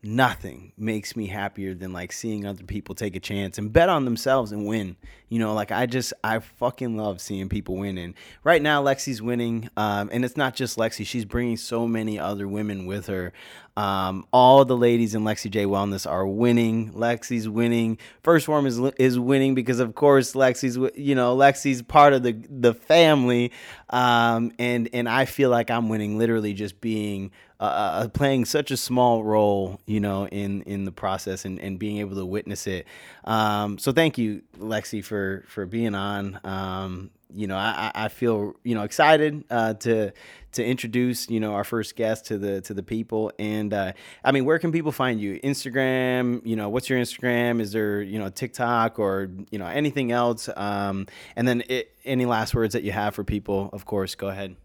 nothing 0.05 0.71
makes 0.77 1.15
me 1.15 1.27
happier 1.27 1.73
than 1.73 1.91
like 1.91 2.11
seeing 2.11 2.45
other 2.45 2.63
people 2.63 2.93
take 2.93 3.15
a 3.15 3.19
chance 3.19 3.57
and 3.57 3.73
bet 3.73 3.89
on 3.89 4.05
themselves 4.05 4.51
and 4.51 4.65
win. 4.65 4.95
You 5.29 5.39
know, 5.39 5.53
like 5.53 5.71
I 5.71 5.87
just 5.87 6.13
I 6.23 6.39
fucking 6.39 6.95
love 6.95 7.19
seeing 7.19 7.49
people 7.49 7.75
win. 7.75 7.97
And 7.97 8.13
right 8.43 8.61
now 8.61 8.83
Lexi's 8.83 9.21
winning, 9.21 9.69
um, 9.75 10.09
and 10.13 10.23
it's 10.23 10.37
not 10.37 10.55
just 10.55 10.77
Lexi. 10.77 11.05
She's 11.05 11.25
bringing 11.25 11.57
so 11.57 11.87
many 11.87 12.19
other 12.19 12.47
women 12.47 12.85
with 12.85 13.07
her. 13.07 13.33
Um, 13.77 14.25
all 14.31 14.63
the 14.63 14.77
ladies 14.77 15.15
in 15.15 15.23
Lexi 15.23 15.49
J 15.49 15.65
Wellness 15.65 16.09
are 16.09 16.25
winning. 16.25 16.93
Lexi's 16.93 17.49
winning. 17.49 17.97
1st 18.23 18.45
Phorm 18.45 18.65
is 18.67 18.79
is 18.97 19.19
winning 19.19 19.55
because 19.55 19.79
of 19.79 19.95
course 19.95 20.33
Lexi's 20.33 20.77
you 20.95 21.15
know 21.15 21.35
Lexi's 21.35 21.81
part 21.81 22.13
of 22.13 22.23
the 22.23 22.33
the 22.49 22.73
family, 22.73 23.51
um, 23.89 24.51
and 24.59 24.87
and 24.93 25.09
I 25.09 25.25
feel 25.25 25.49
like 25.49 25.71
I'm 25.71 25.89
winning 25.89 26.17
literally 26.17 26.53
just 26.53 26.79
being 26.79 27.31
uh, 27.59 27.63
uh, 27.63 28.07
playing 28.09 28.45
such 28.45 28.71
a 28.71 28.77
small 28.77 29.23
role, 29.23 29.79
you 29.85 29.99
know, 29.99 30.27
in 30.27 30.61
in 30.63 30.85
the 30.85 30.91
process 30.91 31.45
and, 31.45 31.59
and 31.59 31.79
being 31.79 31.97
able 31.97 32.15
to 32.15 32.25
witness 32.25 32.67
it. 32.67 32.85
Um, 33.23 33.77
so 33.77 33.91
thank 33.91 34.17
you, 34.17 34.41
Lexi, 34.57 35.03
for 35.03 35.45
for 35.47 35.65
being 35.65 35.95
on. 35.95 36.39
Um, 36.43 37.11
you 37.33 37.47
know, 37.47 37.57
I, 37.57 37.91
I 37.93 38.07
feel 38.07 38.55
you 38.63 38.75
know 38.75 38.83
excited 38.83 39.43
uh, 39.49 39.73
to 39.75 40.11
to 40.53 40.65
introduce 40.65 41.29
you 41.29 41.39
know 41.39 41.53
our 41.53 41.63
first 41.63 41.95
guest 41.95 42.25
to 42.27 42.37
the 42.37 42.61
to 42.61 42.73
the 42.73 42.83
people. 42.83 43.31
And 43.37 43.73
uh, 43.73 43.93
I 44.23 44.31
mean, 44.31 44.45
where 44.45 44.59
can 44.59 44.71
people 44.71 44.91
find 44.91 45.19
you? 45.19 45.39
Instagram. 45.41 46.45
You 46.45 46.55
know, 46.55 46.69
what's 46.69 46.89
your 46.89 46.99
Instagram? 46.99 47.61
Is 47.61 47.71
there 47.71 48.01
you 48.01 48.19
know 48.19 48.29
TikTok 48.29 48.99
or 48.99 49.29
you 49.51 49.59
know 49.59 49.67
anything 49.67 50.11
else? 50.11 50.49
Um, 50.55 51.07
and 51.35 51.47
then 51.47 51.63
it, 51.69 51.95
any 52.05 52.25
last 52.25 52.55
words 52.55 52.73
that 52.73 52.83
you 52.83 52.91
have 52.91 53.15
for 53.15 53.23
people? 53.23 53.69
Of 53.73 53.85
course, 53.85 54.15
go 54.15 54.27
ahead. 54.29 54.55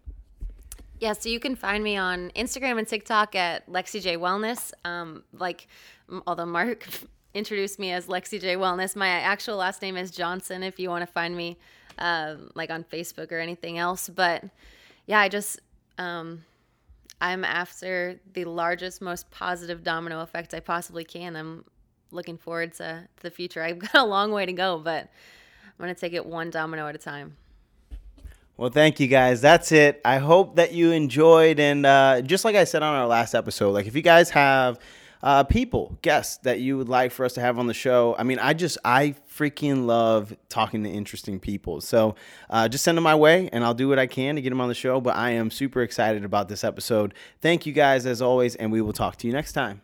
Yeah, 1.01 1.13
so 1.13 1.29
you 1.29 1.39
can 1.39 1.55
find 1.55 1.83
me 1.83 1.97
on 1.97 2.29
Instagram 2.35 2.77
and 2.77 2.87
TikTok 2.87 3.35
at 3.35 3.67
Lexi 3.67 3.99
J 4.03 4.17
Wellness. 4.17 4.71
Um, 4.85 5.23
like, 5.33 5.67
although 6.27 6.45
Mark 6.45 6.87
introduced 7.33 7.79
me 7.79 7.91
as 7.91 8.05
Lexi 8.05 8.39
J 8.39 8.55
Wellness, 8.55 8.95
my 8.95 9.07
actual 9.07 9.57
last 9.57 9.81
name 9.81 9.97
is 9.97 10.11
Johnson. 10.11 10.61
If 10.61 10.79
you 10.79 10.89
want 10.89 11.01
to 11.01 11.11
find 11.11 11.35
me, 11.35 11.57
uh, 11.97 12.35
like 12.53 12.69
on 12.69 12.83
Facebook 12.83 13.31
or 13.31 13.39
anything 13.39 13.79
else, 13.79 14.09
but 14.09 14.43
yeah, 15.07 15.19
I 15.19 15.27
just 15.27 15.59
um, 15.97 16.45
I'm 17.19 17.43
after 17.45 18.19
the 18.33 18.45
largest, 18.45 19.01
most 19.01 19.31
positive 19.31 19.83
domino 19.83 20.21
effect 20.21 20.53
I 20.53 20.59
possibly 20.59 21.03
can. 21.03 21.35
I'm 21.35 21.65
looking 22.11 22.37
forward 22.37 22.73
to, 22.73 23.07
to 23.17 23.23
the 23.23 23.31
future. 23.31 23.63
I've 23.63 23.79
got 23.79 23.95
a 23.95 24.05
long 24.05 24.31
way 24.31 24.45
to 24.45 24.53
go, 24.53 24.77
but 24.77 25.05
I'm 25.65 25.79
gonna 25.79 25.95
take 25.95 26.13
it 26.13 26.27
one 26.27 26.51
domino 26.51 26.87
at 26.87 26.93
a 26.93 26.99
time. 26.99 27.37
Well, 28.61 28.69
thank 28.69 28.99
you 28.99 29.07
guys. 29.07 29.41
That's 29.41 29.71
it. 29.71 29.99
I 30.05 30.19
hope 30.19 30.57
that 30.57 30.71
you 30.71 30.91
enjoyed. 30.91 31.59
And 31.59 31.83
uh, 31.83 32.21
just 32.21 32.45
like 32.45 32.55
I 32.55 32.63
said 32.63 32.83
on 32.83 32.93
our 32.93 33.07
last 33.07 33.33
episode, 33.33 33.71
like 33.71 33.87
if 33.87 33.95
you 33.95 34.03
guys 34.03 34.29
have 34.29 34.77
uh, 35.23 35.43
people, 35.43 35.97
guests 36.03 36.37
that 36.43 36.59
you 36.59 36.77
would 36.77 36.87
like 36.87 37.11
for 37.11 37.25
us 37.25 37.33
to 37.33 37.41
have 37.41 37.57
on 37.57 37.65
the 37.65 37.73
show. 37.73 38.15
I 38.19 38.23
mean, 38.23 38.37
I 38.37 38.53
just, 38.53 38.77
I 38.85 39.15
freaking 39.35 39.87
love 39.87 40.37
talking 40.47 40.83
to 40.83 40.89
interesting 40.91 41.39
people. 41.39 41.81
So 41.81 42.13
uh, 42.51 42.67
just 42.67 42.83
send 42.83 42.97
them 42.99 43.03
my 43.03 43.15
way 43.15 43.49
and 43.51 43.63
I'll 43.63 43.73
do 43.73 43.87
what 43.87 43.97
I 43.97 44.05
can 44.05 44.35
to 44.35 44.43
get 44.43 44.51
them 44.51 44.61
on 44.61 44.69
the 44.69 44.75
show. 44.75 45.01
But 45.01 45.15
I 45.15 45.31
am 45.31 45.49
super 45.49 45.81
excited 45.81 46.23
about 46.23 46.47
this 46.47 46.63
episode. 46.63 47.15
Thank 47.41 47.65
you 47.65 47.73
guys 47.73 48.05
as 48.05 48.21
always, 48.21 48.53
and 48.57 48.71
we 48.71 48.79
will 48.79 48.93
talk 48.93 49.15
to 49.17 49.27
you 49.27 49.33
next 49.33 49.53
time. 49.53 49.81